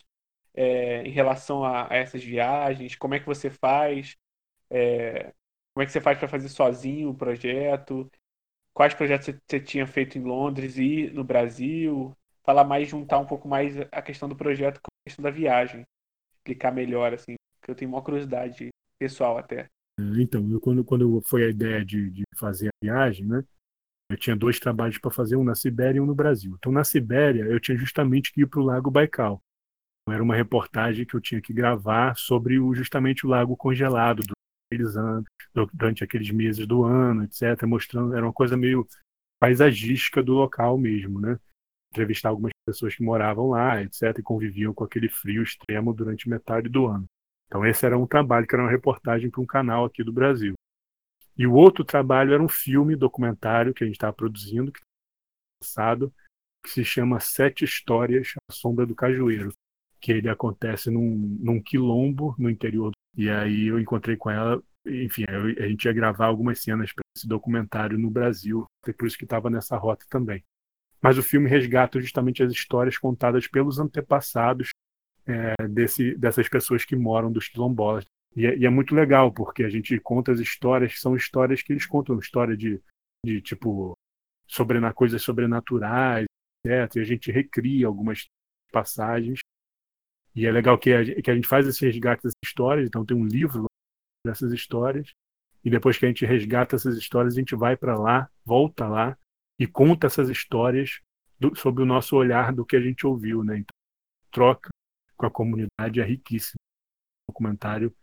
[0.53, 4.15] é, em relação a, a, essas viagens, como é que você faz,
[4.69, 5.33] é,
[5.73, 8.09] como é que você faz para fazer sozinho o projeto,
[8.73, 13.25] quais projetos você, você, tinha feito em Londres e no Brasil, falar mais, juntar um
[13.25, 15.85] pouco mais a questão do projeto com a questão da viagem,
[16.45, 18.69] explicar melhor, assim, que eu tenho uma curiosidade
[18.99, 19.67] pessoal até.
[19.99, 23.43] Então, eu, quando, quando foi a ideia de, de fazer a viagem, né,
[24.11, 26.55] eu tinha dois trabalhos para fazer, um na Sibéria e um no Brasil.
[26.57, 29.41] Então, na Sibéria, eu tinha justamente que ir para o Lago Baikal.
[30.07, 34.45] Era uma reportagem que eu tinha que gravar sobre o, justamente o lago congelado durante
[35.73, 37.63] durante aqueles meses do ano, etc.
[37.65, 38.87] Mostrando, era uma coisa meio
[39.39, 41.39] paisagística do local mesmo, né?
[41.95, 44.19] Entrevistar algumas pessoas que moravam lá, etc.
[44.19, 47.05] E conviviam com aquele frio extremo durante metade do ano.
[47.47, 50.55] Então, esse era um trabalho que era uma reportagem para um canal aqui do Brasil.
[51.37, 54.81] E o outro trabalho era um filme documentário que a gente estava produzindo, que
[55.63, 56.13] lançado,
[56.63, 59.53] que se chama Sete Histórias à Sombra do Cajueiro,
[60.01, 62.91] que ele acontece num, num quilombo no interior.
[63.15, 67.25] E aí eu encontrei com ela, enfim, a gente ia gravar algumas cenas para esse
[67.27, 68.65] documentário no Brasil,
[68.97, 70.43] por isso que estava nessa rota também.
[71.05, 74.69] Mas o filme resgata justamente as histórias contadas pelos antepassados
[75.27, 78.03] é, desse, dessas pessoas que moram dos quilombolas
[78.35, 81.61] e é, e é, muito legal, porque a gente conta as histórias que são histórias
[81.61, 82.81] que eles contam, história de,
[83.23, 83.95] de tipo,
[84.47, 86.25] sobrena, coisas sobrenaturais,
[86.65, 86.95] etc.
[86.95, 88.25] E a gente recria algumas
[88.71, 89.41] passagens.
[90.35, 93.15] E é legal que a, que a gente faz esse resgate dessas histórias, então tem
[93.15, 93.67] um livro
[94.25, 95.11] dessas histórias.
[95.63, 99.15] E depois que a gente resgata essas histórias, a gente vai para lá, volta lá
[99.59, 100.99] e conta essas histórias
[101.39, 103.57] do, sob o nosso olhar do que a gente ouviu, né?
[103.57, 103.75] Então,
[104.31, 104.69] troca
[105.15, 106.59] com a comunidade é riquíssimo.
[107.27, 107.95] O documentário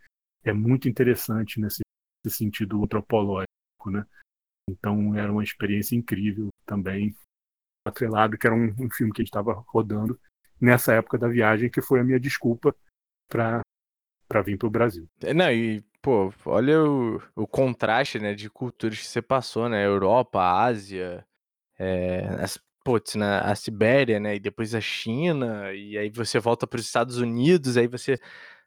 [0.43, 1.81] é muito interessante nesse,
[2.25, 4.05] nesse sentido antropológico, né?
[4.69, 7.15] Então era uma experiência incrível também,
[7.85, 10.19] atrelado, que era um, um filme que a gente estava rodando
[10.59, 12.75] nessa época da viagem, que foi a minha desculpa
[13.29, 13.61] para
[14.27, 15.07] para vir para o Brasil.
[15.21, 19.85] É, não, e, pô, olha o, o contraste, né, de culturas que você passou, né,
[19.85, 21.23] Europa, Ásia,
[21.83, 26.65] é, as, putz, né, a Sibéria, né, e depois a China, e aí você volta
[26.67, 28.19] para os Estados Unidos, aí você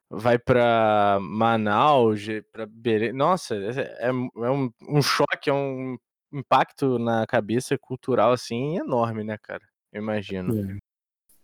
[0.09, 3.13] vai para Manaus, para Belém.
[3.13, 5.97] Nossa, é, é, é um, um, choque, é um
[6.33, 9.63] impacto na cabeça cultural assim enorme, né, cara?
[9.93, 10.55] Eu imagino.
[10.59, 10.73] É,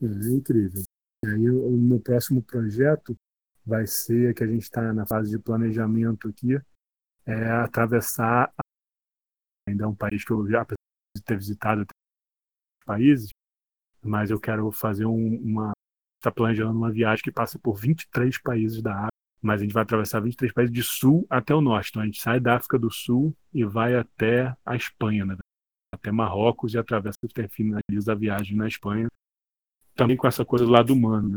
[0.03, 0.83] é, é incrível.
[1.25, 3.16] E aí o meu próximo projeto
[3.64, 6.61] vai ser que a gente está na fase de planejamento aqui,
[7.25, 8.53] é atravessar
[9.68, 10.64] ainda é um país que eu já
[11.23, 11.87] ter visitado
[12.85, 13.31] países,
[14.03, 15.73] mas eu quero fazer um, uma
[16.23, 19.12] está planejando uma viagem que passa por 23 países da África,
[19.43, 21.91] mas a gente vai atravessar 23 países de sul até o norte.
[21.91, 25.37] Então a gente sai da África do Sul e vai até a Espanha, né?
[25.93, 29.09] até Marrocos e atravessa e finaliza a viagem na Espanha.
[29.95, 31.31] Também com essa coisa do lado humano.
[31.31, 31.35] Né?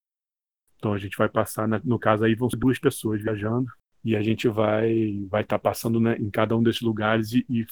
[0.77, 3.71] Então a gente vai passar, no caso aí vão ser duas pessoas viajando
[4.03, 7.45] e a gente vai vai estar tá passando né, em cada um desses lugares e,
[7.49, 7.65] e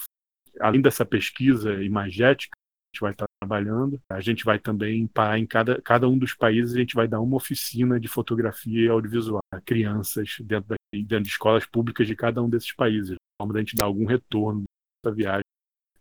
[0.60, 4.01] além dessa pesquisa imagética, a gente vai estar trabalhando.
[4.10, 7.20] A gente vai também parar em cada, cada um dos países, a gente vai dar
[7.20, 12.41] uma oficina de fotografia audiovisual a crianças dentro, da, dentro de escolas públicas de cada
[12.41, 13.16] um desses países.
[13.39, 14.64] Vamos a gente dar algum retorno
[15.04, 15.43] dessa viagem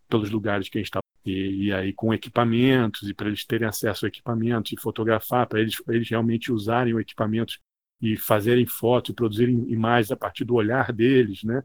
[0.08, 1.00] pelos lugares que a gente está.
[1.24, 5.60] E, e, aí com equipamentos, e para eles terem acesso a equipamentos e fotografar, para
[5.60, 7.58] eles, eles realmente usarem o equipamento
[8.00, 11.62] e fazerem fotos e produzirem imagens a partir do olhar deles, né?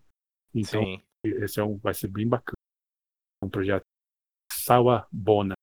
[0.53, 1.01] Então, Sim.
[1.23, 2.57] esse é um, vai ser bem bacana.
[3.41, 3.83] É um projeto
[4.51, 5.53] Sawabona,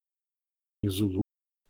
[0.83, 1.21] em Zulu,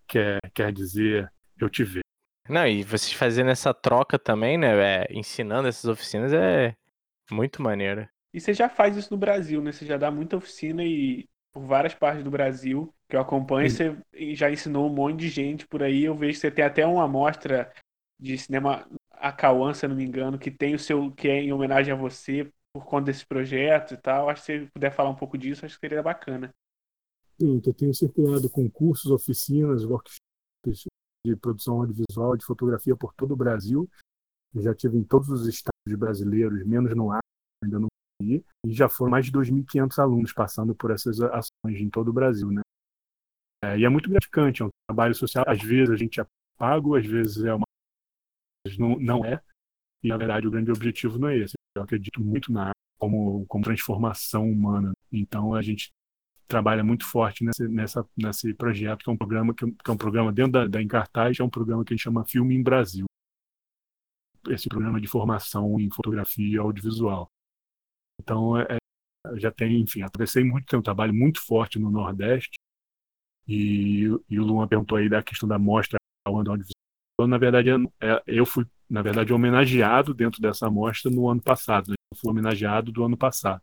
[0.07, 2.01] quer, quer dizer eu te vejo.
[2.49, 5.03] Não, e vocês fazendo essa troca também, né?
[5.03, 6.75] É, ensinando essas oficinas é
[7.31, 8.07] muito maneiro.
[8.33, 9.73] E você já faz isso no Brasil, né?
[9.73, 14.03] Você já dá muita oficina e por várias partes do Brasil que eu acompanho, Sim.
[14.13, 16.05] você já ensinou um monte de gente por aí.
[16.05, 17.73] Eu vejo que você tem até uma amostra
[18.19, 21.41] de cinema a Cauã, se eu não me engano, que tem o seu que é
[21.41, 24.29] em homenagem a você por conta desse projeto e tal.
[24.29, 26.53] Acho que se você puder falar um pouco disso, acho que seria bacana.
[27.39, 30.87] Eu tenho circulado com cursos, oficinas, workshops
[31.27, 33.89] de produção audiovisual, de fotografia por todo o Brasil.
[34.55, 37.27] Eu já tive em todos os estados brasileiros, menos no Acre,
[37.63, 37.89] ainda não
[38.21, 38.45] fui.
[38.67, 42.51] E já foram mais de 2.500 alunos passando por essas ações em todo o Brasil,
[42.51, 42.61] né?
[43.65, 45.45] É, e é muito gratificante, é um trabalho social.
[45.49, 47.65] Às vezes a gente é pago, às vezes é uma
[48.79, 49.43] não, não é.
[50.05, 51.55] E na verdade o grande objetivo não é esse.
[51.75, 54.93] Eu acredito muito na como como transformação humana.
[55.11, 55.91] Então a gente
[56.47, 59.97] trabalha muito forte nesse, nessa, nesse projeto, que é um programa que, que é um
[59.97, 63.07] programa dentro da, da Encartaz, é um programa que a gente chama Filme em Brasil.
[64.49, 67.29] Esse programa de formação em fotografia audiovisual.
[68.21, 72.57] Então, é, é já tem, enfim, atravessei muito, tem um trabalho muito forte no Nordeste,
[73.49, 76.75] e, e o Luan perguntou aí da questão da mostra audiovisual.
[77.27, 81.91] Na verdade, é, eu fui, na verdade, homenageado dentro dessa mostra no ano passado.
[81.91, 81.95] Né?
[82.13, 83.63] Eu fui homenageado do ano passado.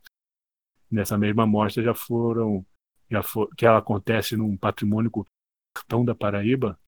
[0.90, 2.64] Nessa mesma mostra já foram
[3.10, 6.78] já for, que ela acontece num patrimônio cultural da Paraíba,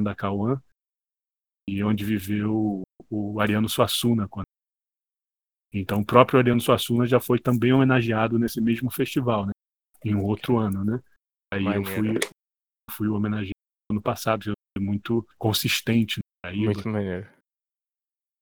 [0.00, 0.62] da Cauã,
[1.68, 4.28] e onde viveu o Ariano Suassuna.
[5.72, 9.52] Então, o próprio Ariano Suassuna já foi também homenageado nesse mesmo festival, né?
[10.04, 10.84] em um outro ano.
[10.84, 11.02] Né?
[11.52, 11.88] Aí Maneiro.
[11.88, 12.20] eu fui,
[12.90, 13.52] fui homenageado
[13.90, 16.72] no passado, já muito consistente na Paraíba.
[16.72, 17.41] Muito maneiro.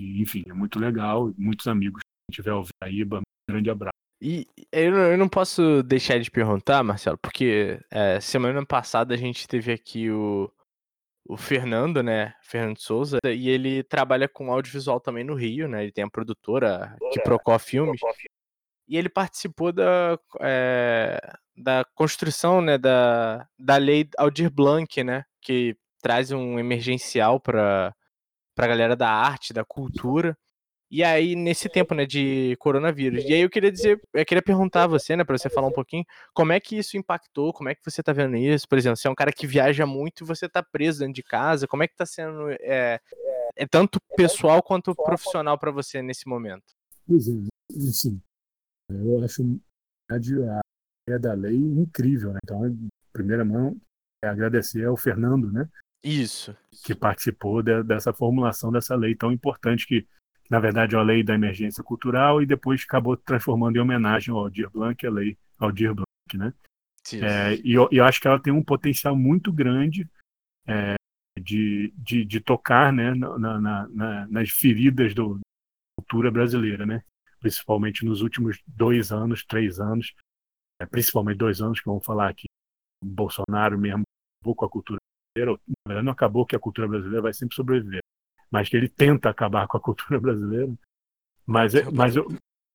[0.00, 1.32] E, enfim, é muito legal.
[1.36, 3.90] Muitos amigos, se tiver o Paraíba, um grande abraço.
[4.22, 9.48] E eu, eu não posso deixar de perguntar, Marcelo, porque é, semana passada a gente
[9.48, 10.52] teve aqui o,
[11.26, 12.34] o Fernando, né?
[12.42, 15.82] Fernando Souza, e ele trabalha com audiovisual também no Rio, né?
[15.82, 18.00] Ele tem a produtora que Procó Filmes.
[18.86, 21.18] E ele participou da, é,
[21.56, 25.24] da construção né, da, da lei Aldir Blanc, né?
[25.40, 27.94] Que traz um emergencial para
[28.66, 30.36] a galera da arte, da cultura.
[30.90, 33.24] E aí, nesse tempo, né, de coronavírus.
[33.24, 35.72] E aí eu queria dizer, eu queria perguntar a você, né, para você falar um
[35.72, 36.04] pouquinho,
[36.34, 38.68] como é que isso impactou, como é que você tá vendo isso?
[38.68, 41.22] Por exemplo, você é um cara que viaja muito e você tá preso dentro de
[41.22, 43.00] casa, como é que tá sendo, é,
[43.54, 46.74] é tanto pessoal quanto profissional para você nesse momento?
[47.06, 47.32] Pois é,
[47.88, 48.20] assim,
[48.90, 49.60] eu acho
[50.10, 52.40] a ideia da lei incrível, né?
[52.42, 53.76] Então, em primeira mão,
[54.24, 55.68] é agradecer ao Fernando, né?
[56.02, 56.56] Isso.
[56.84, 60.06] Que participou de, dessa formulação dessa lei tão importante que
[60.50, 64.68] na verdade, a lei da emergência cultural e depois acabou transformando em homenagem ao Aldir
[64.68, 66.52] Blanc, a lei Aldir Blanc, né?
[67.14, 70.08] É, e eu, eu, acho que ela tem um potencial muito grande
[70.66, 70.96] é,
[71.40, 75.22] de, de, de, tocar né, na, na, na, nas feridas da
[75.96, 77.02] cultura brasileira, né?
[77.38, 80.14] Principalmente nos últimos dois anos, três anos,
[80.80, 82.46] é, principalmente dois anos que vamos falar aqui,
[83.02, 84.02] Bolsonaro mesmo
[84.40, 84.98] acabou com a cultura
[85.44, 88.02] brasileira, na verdade não acabou que a cultura brasileira vai sempre sobreviver,
[88.50, 90.72] mas que ele tenta acabar com a cultura brasileira.
[91.46, 92.28] Mas, é, mas, eu,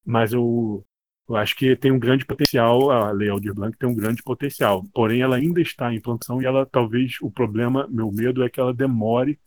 [0.05, 0.85] mas eu,
[1.29, 4.83] eu acho que tem um grande potencial, a Lei Aldir Blanc tem um grande potencial,
[4.93, 8.59] porém ela ainda está em implantação e ela talvez, o problema, meu medo é que
[8.59, 9.39] ela demore,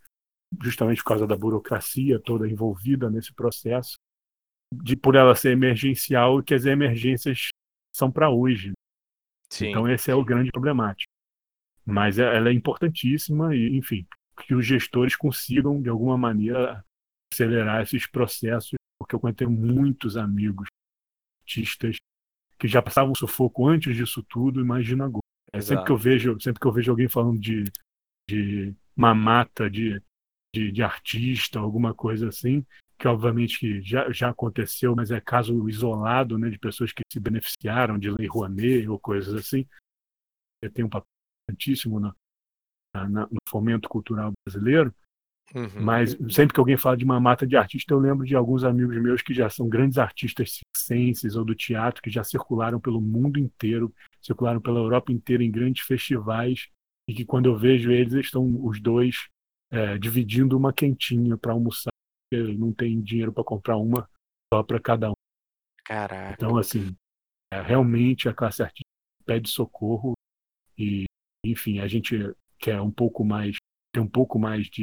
[0.62, 3.96] justamente por causa da burocracia toda envolvida nesse processo,
[4.72, 7.48] de por ela ser emergencial, que as emergências
[7.94, 8.72] são para hoje.
[9.50, 9.70] Sim.
[9.70, 11.10] Então esse é o grande problemático.
[11.89, 14.07] Mas é, ela é importantíssima e, enfim,
[14.47, 16.84] que os gestores consigam, de alguma maneira,
[17.32, 20.68] acelerar esses processos, porque eu tenho muitos amigos
[21.41, 21.97] artistas
[22.59, 25.22] que já passavam sufoco antes disso tudo, imagina agora.
[25.51, 27.64] É sempre que eu vejo, sempre que eu vejo alguém falando de,
[28.28, 30.03] de mamata de,
[30.55, 32.66] de, de artista, alguma coisa assim,
[32.99, 37.18] que obviamente que já, já aconteceu, mas é caso isolado, né, de pessoas que se
[37.18, 39.66] beneficiaram de lei Rouanet ou coisas assim.
[40.74, 41.07] Tem um papel
[41.49, 42.14] importantíssimo na,
[42.94, 44.94] no fomento cultural brasileiro.
[45.55, 45.82] Uhum.
[45.82, 49.01] Mas sempre que alguém fala de uma mata de artista, eu lembro de alguns amigos
[49.01, 53.38] meus que já são grandes artistas circenses ou do teatro, que já circularam pelo mundo
[53.38, 56.68] inteiro, circularam pela Europa inteira em grandes festivais,
[57.09, 59.28] e que quando eu vejo eles, estão os dois
[59.70, 61.92] é, dividindo uma quentinha para almoçar,
[62.30, 64.07] porque não tem dinheiro para comprar uma
[64.53, 65.14] só para cada um.
[65.82, 66.34] Caraca.
[66.34, 66.94] Então, assim,
[67.51, 68.84] é, realmente a classe artística
[69.24, 70.12] pede socorro
[70.76, 71.05] e,
[71.45, 72.16] enfim, a gente
[72.59, 73.57] quer um pouco mais,
[73.93, 74.82] ter um pouco mais de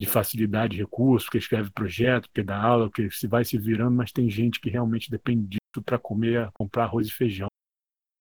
[0.00, 3.96] de facilidade de recurso, porque escreve projeto, porque dá aula, porque se vai se virando,
[3.96, 7.48] mas tem gente que realmente depende disso para comer, comprar arroz e feijão.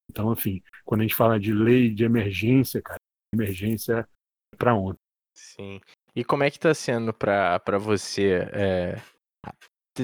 [0.09, 2.97] Então, enfim, quando a gente fala de lei de emergência, cara,
[3.31, 4.07] emergência
[4.53, 4.97] é para ontem.
[5.35, 5.79] Sim.
[6.15, 8.95] E como é que tá sendo para você é,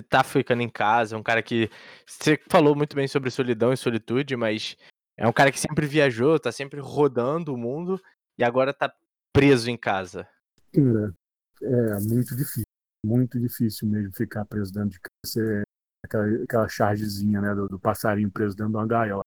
[0.08, 1.18] tá ficando em casa?
[1.18, 1.72] Um cara que.
[2.06, 4.78] Você falou muito bem sobre solidão e solitude, mas
[5.18, 8.02] é um cara que sempre viajou, tá sempre rodando o mundo
[8.38, 8.94] e agora tá
[9.32, 10.28] preso em casa.
[10.74, 11.16] Cara,
[11.62, 12.64] é muito difícil.
[13.06, 15.62] Muito difícil mesmo ficar preso dentro de casa.
[15.62, 15.64] É
[16.06, 19.24] aquela, aquela chargezinha né, do, do, passarinho preso dentro de uma gaiola.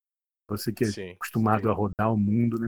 [0.48, 1.68] Você que é sim, acostumado sim.
[1.68, 2.66] a rodar o mundo, né?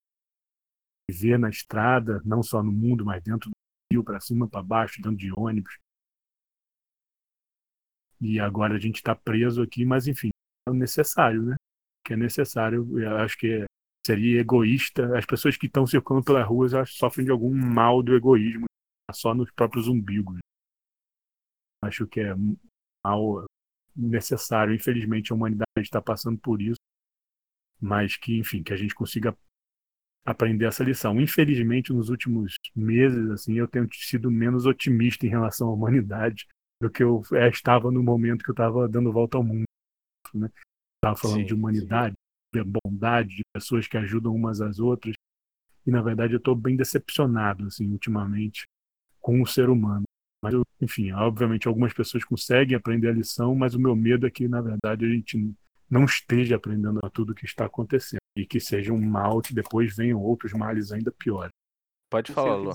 [1.11, 3.55] Viver na estrada, não só no mundo, mas dentro do
[3.91, 5.79] rio, para cima, para baixo, dentro de ônibus.
[8.21, 10.29] E agora a gente está preso aqui, mas enfim,
[10.69, 11.57] é necessário, né?
[12.09, 13.67] Que é necessário, eu acho que
[14.07, 15.15] seria egoísta.
[15.19, 18.65] As pessoas que estão circulando pelas ruas acho, sofrem de algum mal do egoísmo,
[19.13, 20.39] só nos próprios umbigos.
[21.85, 22.35] Acho que é
[23.05, 23.45] mal
[23.95, 24.75] necessário.
[24.75, 26.81] Infelizmente, a humanidade está passando por isso,
[27.79, 29.37] mas que, enfim, que a gente consiga
[30.25, 31.21] aprender essa lição.
[31.21, 36.49] Infelizmente, nos últimos meses, assim, eu tenho sido menos otimista em relação à humanidade
[36.81, 39.65] do que eu é, estava no momento que eu estava dando volta ao mundo.
[40.33, 40.51] Né?
[40.99, 42.63] Estava falando sim, de humanidade, sim.
[42.63, 45.15] de bondade, de pessoas que ajudam umas às outras.
[45.87, 48.67] E na verdade eu estou bem decepcionado assim ultimamente
[49.21, 50.05] com o ser humano.
[50.43, 54.31] Mas eu, enfim, obviamente algumas pessoas conseguem aprender a lição, mas o meu medo é
[54.31, 55.53] que na verdade a gente
[55.91, 59.97] não esteja aprendendo a tudo que está acontecendo e que seja um mal que depois
[59.97, 61.53] venham outros males ainda piores.
[62.11, 62.71] Pode falar, Lu.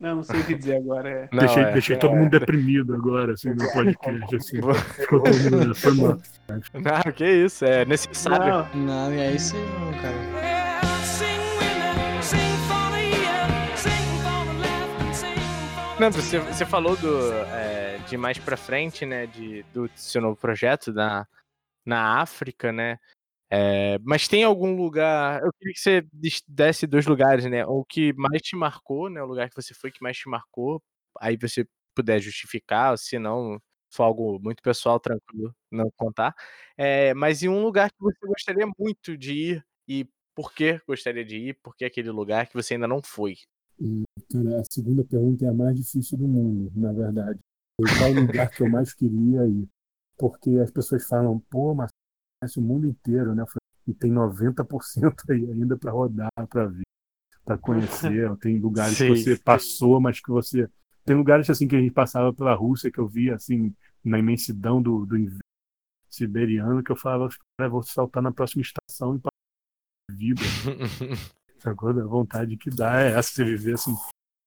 [0.00, 1.08] Não, não sei o que dizer agora.
[1.08, 1.28] É...
[1.32, 4.36] Não, deixei, é, deixei é, todo mundo deprimido agora, assim, no podcast.
[4.36, 4.56] Assim.
[5.00, 5.74] Ficou todo mundo.
[5.76, 6.18] Foi mal.
[6.74, 8.68] Não, que isso, é necessário.
[8.74, 10.48] Não, não é isso aí, não, cara.
[15.98, 20.36] Não, você, você falou do, é, de mais pra frente, né, de, do seu novo
[20.36, 21.26] projeto na,
[21.84, 23.00] na África, né?
[23.50, 25.42] É, mas tem algum lugar.
[25.42, 26.06] Eu queria que você
[26.46, 27.64] desse dois lugares, né?
[27.66, 29.22] O que mais te marcou, né?
[29.22, 30.82] O lugar que você foi que mais te marcou.
[31.20, 36.34] Aí você puder justificar, se não for algo muito pessoal, tranquilo, não contar.
[36.76, 41.24] É, mas em um lugar que você gostaria muito de ir e por que gostaria
[41.24, 41.54] de ir?
[41.62, 43.36] Por que aquele lugar que você ainda não foi?
[44.30, 47.40] Cara, a segunda pergunta é a mais difícil do mundo, na verdade.
[47.98, 49.68] Qual lugar que eu mais queria ir?
[50.16, 51.90] Porque as pessoas falam, pô, mas
[52.38, 53.44] conhece o mundo inteiro, né?
[53.86, 56.82] E tem 90% aí ainda para rodar, para ver,
[57.44, 58.36] para conhecer.
[58.38, 59.14] Tem lugares Sim.
[59.14, 60.68] que você passou, mas que você.
[61.04, 63.74] Tem lugares assim que a gente passava pela Rússia, que eu via assim,
[64.04, 65.38] na imensidão do, do inverno
[66.10, 67.28] siberiano, que eu falava,
[67.58, 69.38] cara, vou saltar na próxima estação e passar
[70.10, 70.42] vida.
[71.58, 71.90] Sacou?
[71.90, 73.94] A vontade que dá é essa, você viver assim,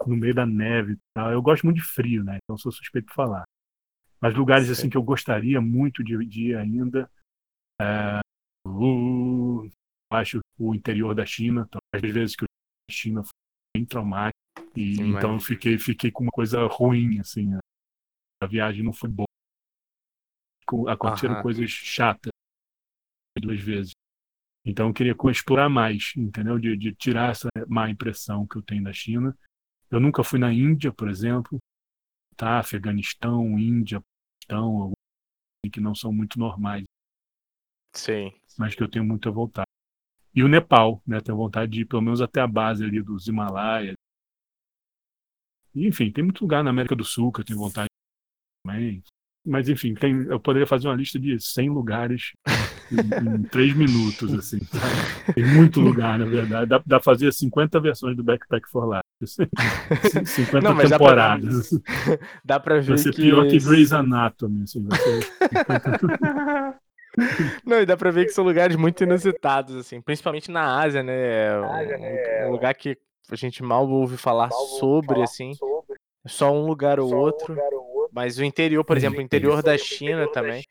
[0.05, 1.31] no meio da neve e tal.
[1.31, 2.37] Eu gosto muito de frio, né?
[2.43, 3.43] Então sou suspeito de falar.
[4.19, 7.09] Mas lugares assim que eu gostaria muito de, de ir ainda
[7.81, 8.19] é,
[8.67, 9.67] o,
[10.11, 13.31] acho o interior da China, então, às vezes que a China foi
[13.75, 14.37] bem traumática
[14.75, 15.45] e Sim, então mas...
[15.45, 17.53] fiquei fiquei com uma coisa ruim assim,
[18.41, 19.27] a viagem não foi boa.
[20.87, 21.43] Aconteceram Aham.
[21.43, 22.31] coisas chatas
[23.41, 23.91] duas vezes.
[24.65, 26.59] Então eu queria explorar mais, entendeu?
[26.59, 29.35] De, de tirar essa má impressão que eu tenho da China.
[29.89, 31.57] Eu nunca fui na Índia, por exemplo,
[32.37, 32.59] tá?
[32.59, 34.01] Afeganistão, Índia,
[34.51, 34.91] Paquistão,
[35.71, 36.83] que não são muito normais.
[37.93, 38.31] Sim.
[38.57, 39.65] Mas que eu tenho muita vontade.
[40.33, 41.19] E o Nepal, né?
[41.19, 43.95] Tenho vontade de ir pelo menos até a base ali dos Himalaias.
[45.75, 47.87] Enfim, tem muito lugar na América do Sul que eu tenho vontade
[48.63, 49.03] também.
[49.45, 52.33] Mas enfim, tem, eu poderia fazer uma lista de 100 lugares
[52.91, 54.59] em, em 3 minutos, assim.
[55.33, 56.69] Tem muito lugar, na verdade.
[56.69, 59.01] Dá, pra fazer 50 versões do Backpack for Life.
[60.25, 61.71] 50 Não, temporadas.
[61.71, 63.21] Dá pra, dá pra ver vai ser que...
[63.23, 64.63] pior que Grey's Anatomy.
[64.63, 66.79] Assim, vai ser 50...
[67.65, 71.49] Não, e dá pra ver que são lugares muito inusitados, assim, principalmente na Ásia, né?
[71.49, 72.47] Ásia, um, né?
[72.47, 72.97] um, lugar que
[73.29, 75.53] a gente mal ouve falar mal sobre, falar assim.
[75.53, 75.99] Sobre.
[76.27, 77.53] Só um lugar ou outro.
[77.53, 78.13] Um lugar ou outro.
[78.13, 80.63] Mas o interior, por exemplo, o interior da China também.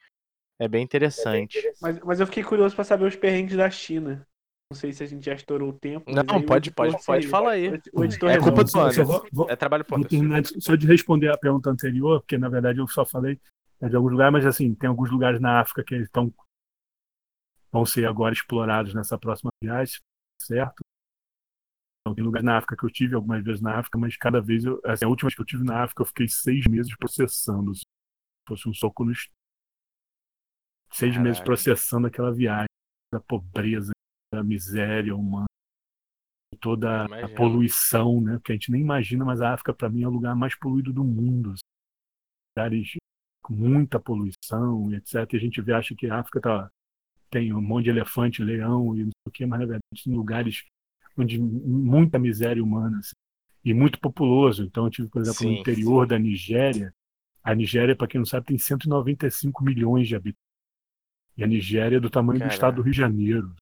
[0.58, 1.58] É bem interessante.
[1.58, 1.82] É bem interessante.
[1.82, 4.26] Mas, mas eu fiquei curioso para saber os perrengues da China.
[4.70, 6.08] Não sei se a gente já estourou o tempo.
[6.08, 7.80] Não, pode, pode, pode falar aí.
[7.92, 9.26] O editor é culpa do Anderson.
[9.48, 9.98] É trabalho por
[10.60, 13.36] Só de responder a pergunta anterior, porque na verdade eu só falei
[13.80, 16.32] é de alguns lugares, mas assim, tem alguns lugares na África que estão
[17.72, 20.00] vão ser agora explorados nessa próxima viagem,
[20.42, 20.80] certo?
[22.00, 24.64] Então, tem lugares na África que eu tive algumas vezes na África, mas cada vez,
[24.64, 27.74] eu, assim, a última vez que eu tive na África, eu fiquei seis meses processando,
[27.74, 27.84] se
[28.48, 29.30] fosse um soco no seis
[30.98, 31.22] Caralho.
[31.22, 32.66] meses processando aquela viagem,
[33.12, 33.92] da pobreza,
[34.32, 35.46] da miséria humana.
[36.60, 38.40] toda a poluição, né?
[38.44, 40.92] Que a gente nem imagina, mas a África para mim é o lugar mais poluído
[40.92, 41.52] do mundo.
[41.52, 41.62] Assim.
[42.56, 42.96] Lugares
[43.42, 45.32] com muita poluição, etc.
[45.32, 46.70] E a gente vê, acha que a África tá,
[47.30, 50.14] tem um monte de elefante, leão e não sei o quê, mas na verdade são
[50.14, 50.64] lugares
[51.16, 53.12] onde muita miséria humana assim,
[53.64, 54.64] e muito populoso.
[54.64, 55.54] Então eu tive, por exemplo, Sim.
[55.54, 56.94] no interior da Nigéria.
[57.42, 60.50] A Nigéria, para quem não sabe, tem 195 milhões de habitantes.
[61.36, 62.52] E a Nigéria é do tamanho Caramba.
[62.52, 63.54] do estado do Rio de Janeiro.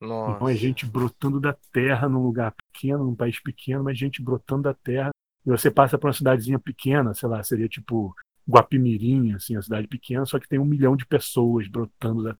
[0.00, 0.36] Nossa.
[0.36, 4.62] Então é gente brotando da terra num lugar pequeno, num país pequeno, mas gente brotando
[4.62, 5.10] da terra.
[5.44, 8.14] E você passa para uma cidadezinha pequena, sei lá, seria tipo
[8.48, 12.36] Guapimirim, assim, uma cidade pequena, só que tem um milhão de pessoas brotando da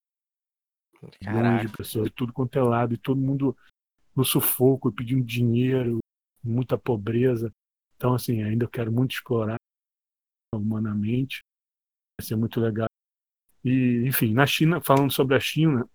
[1.21, 1.37] terra.
[1.37, 3.57] milhões de pessoas, tudo quanto é lado, e todo mundo
[4.17, 5.99] no sufoco, pedindo dinheiro,
[6.43, 7.53] muita pobreza.
[7.97, 9.57] Então, assim, ainda eu quero muito explorar
[10.55, 11.41] humanamente.
[12.19, 12.89] Vai ser muito legal.
[13.65, 15.89] E, enfim, na China, falando sobre a China,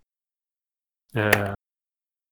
[1.14, 1.54] é,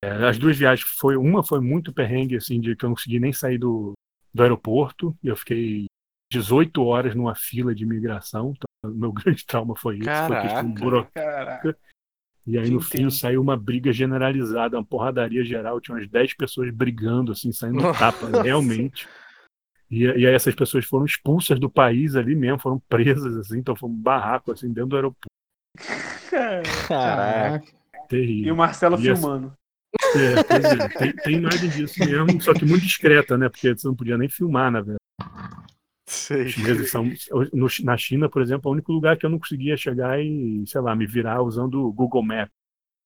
[0.05, 3.21] é, as duas viagens foi uma foi muito perrengue assim de que eu não consegui
[3.21, 3.93] nem sair do,
[4.35, 5.87] do aeroporto e eu fiquei
[6.33, 8.55] 18 horas numa fila de imigração.
[8.57, 11.77] Então, meu grande trauma foi isso, caraca, foi questão burocrática.
[12.45, 15.81] E aí, no fim, saiu uma briga generalizada, uma porradaria geral.
[15.81, 19.07] Tinha umas 10 pessoas brigando, assim, saindo tapa, realmente.
[19.89, 23.59] E, e, aí, essas pessoas foram expulsas do país ali mesmo, foram presas, assim.
[23.59, 25.29] Então, foi um barraco, assim, dentro do aeroporto.
[26.89, 27.63] Caraca
[28.13, 28.49] terrível.
[28.49, 29.57] E o Marcelo e filmando.
[30.15, 33.49] É, pois é, tem, tem imagem disso mesmo, só que muito discreta, né?
[33.49, 34.99] Porque você não podia nem filmar, na verdade.
[36.13, 36.49] Sei.
[36.87, 37.05] São,
[37.53, 40.65] no, na China, por exemplo, é o único lugar que eu não conseguia chegar e,
[40.67, 42.53] sei lá, me virar usando o Google Maps.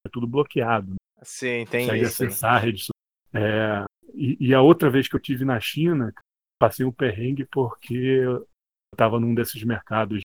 [0.06, 0.94] É tudo bloqueado.
[1.22, 2.24] Sim, tem Consegue isso.
[2.24, 2.86] acessar a rede
[3.32, 3.84] é,
[4.14, 6.12] e, e, a outra vez que eu tive na China,
[6.58, 8.46] passei um perrengue porque eu
[8.92, 10.20] estava num desses mercados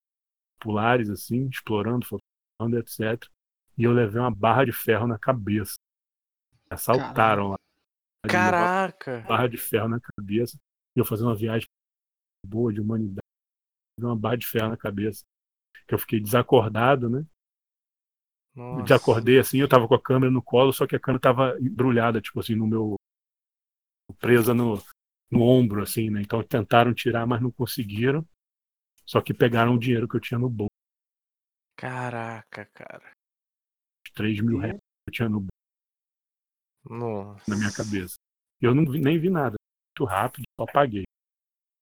[0.60, 3.28] populares, assim, explorando, fotografando, etc
[3.78, 5.76] e eu levei uma barra de ferro na cabeça.
[6.70, 7.58] Assaltaram lá.
[8.30, 9.22] Caraca!
[9.28, 10.56] Barra de ferro na cabeça.
[10.96, 11.68] E eu fazendo uma viagem
[12.46, 13.22] boa de humanidade.
[14.00, 15.24] Uma barra de ferro na cabeça.
[15.88, 17.26] Que eu fiquei desacordado, né?
[18.56, 18.84] Nossa.
[18.84, 22.20] Desacordei assim, eu tava com a câmera no colo, só que a câmera tava embrulhada,
[22.20, 22.96] tipo assim, no meu.
[24.20, 24.76] presa no,
[25.30, 26.22] no ombro, assim, né?
[26.22, 28.28] Então tentaram tirar, mas não conseguiram.
[29.06, 30.70] Só que pegaram o dinheiro que eu tinha no bolso.
[31.76, 33.12] Caraca, cara.
[34.14, 35.48] 3 mil reais que eu tinha no
[36.86, 37.50] Nossa.
[37.50, 38.16] na minha cabeça.
[38.62, 39.56] Eu não vi, nem vi nada.
[39.98, 41.04] Muito rápido, só apaguei.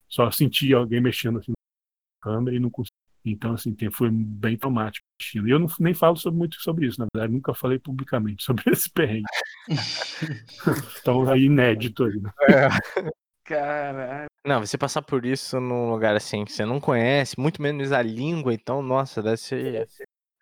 [0.10, 2.94] Só senti alguém mexendo assim na câmera e não consegui.
[3.26, 5.06] Então, assim, foi bem traumático.
[5.36, 8.64] E eu não, nem falo sobre, muito sobre isso, na verdade, nunca falei publicamente sobre
[8.72, 9.26] esse perrengue.
[11.02, 12.32] então, aí inédito aí, né?
[12.44, 12.70] É.
[13.44, 14.28] Caralho.
[14.46, 18.02] Não, você passar por isso num lugar assim que você não conhece, muito menos a
[18.02, 19.88] língua, então, nossa, deve ser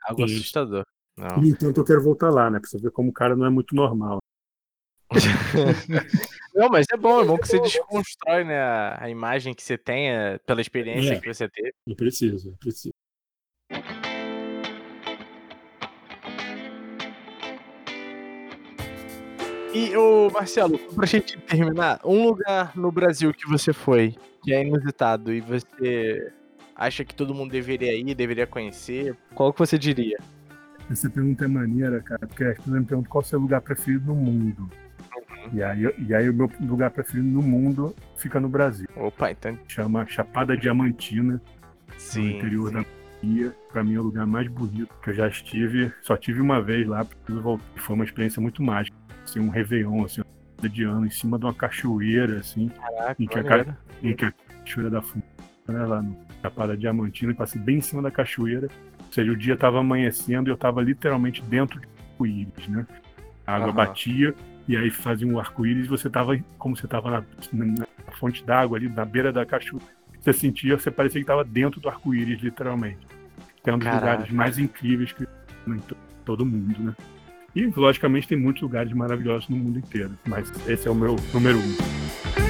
[0.04, 0.36] algo Sim.
[0.36, 0.84] assustador.
[1.18, 1.42] Não.
[1.42, 2.60] No entanto, eu quero voltar lá, né?
[2.60, 4.20] Pra você ver como o cara não é muito normal.
[6.54, 8.60] não, mas é bom, é bom que você desconstrói né,
[9.00, 11.74] a, imagem que você tenha pela experiência é, que você teve.
[11.90, 12.94] É preciso, é preciso.
[19.74, 24.66] E, ô Marcelo, pra gente terminar, um lugar no Brasil que você foi, que é
[24.66, 26.34] inusitado, e você
[26.76, 30.18] acha que todo mundo deveria ir, deveria conhecer, qual que você diria?
[30.90, 33.62] Essa pergunta é maneira, cara, porque as pessoas me perguntam qual é o seu lugar
[33.62, 34.70] preferido no mundo.
[35.18, 35.50] Uhum.
[35.54, 38.88] E, aí, e aí o meu lugar preferido no mundo fica no Brasil.
[38.96, 39.58] Opa, então.
[39.68, 41.42] Chama Chapada Diamantina,
[41.98, 42.76] sim, no interior sim.
[42.76, 42.86] da
[43.22, 43.56] Bahia.
[43.72, 45.92] Pra mim é o lugar mais bonito que eu já estive.
[46.02, 47.66] Só tive uma vez lá, preciso voltar.
[47.78, 48.96] Foi uma experiência muito mágica.
[49.24, 50.22] Assim, um Réveillon, assim,
[50.62, 52.70] de ano, em cima de uma cachoeira, assim.
[52.70, 55.26] Caraca, em que, a, em que a cachoeira da Funda,
[55.68, 58.70] né, lá no Chapada Diamantina, passei bem em cima da cachoeira
[59.08, 62.86] ou seja, o dia estava amanhecendo e eu estava literalmente dentro de arco-íris, né?
[63.46, 63.74] A água uhum.
[63.74, 64.36] batia
[64.68, 68.78] e aí fazia um arco-íris e você estava como você estava na, na, fonte d'água
[68.78, 69.86] ali, na beira da cachoeira.
[70.20, 73.00] Você sentia, você parecia que estava dentro do arco-íris, literalmente.
[73.66, 74.12] É um dos Caraca.
[74.12, 75.28] lugares mais incríveis que
[75.68, 75.82] em
[76.26, 76.96] todo mundo, né?
[77.56, 81.58] E, logicamente, tem muitos lugares maravilhosos no mundo inteiro, mas esse é o meu número
[81.58, 82.47] um.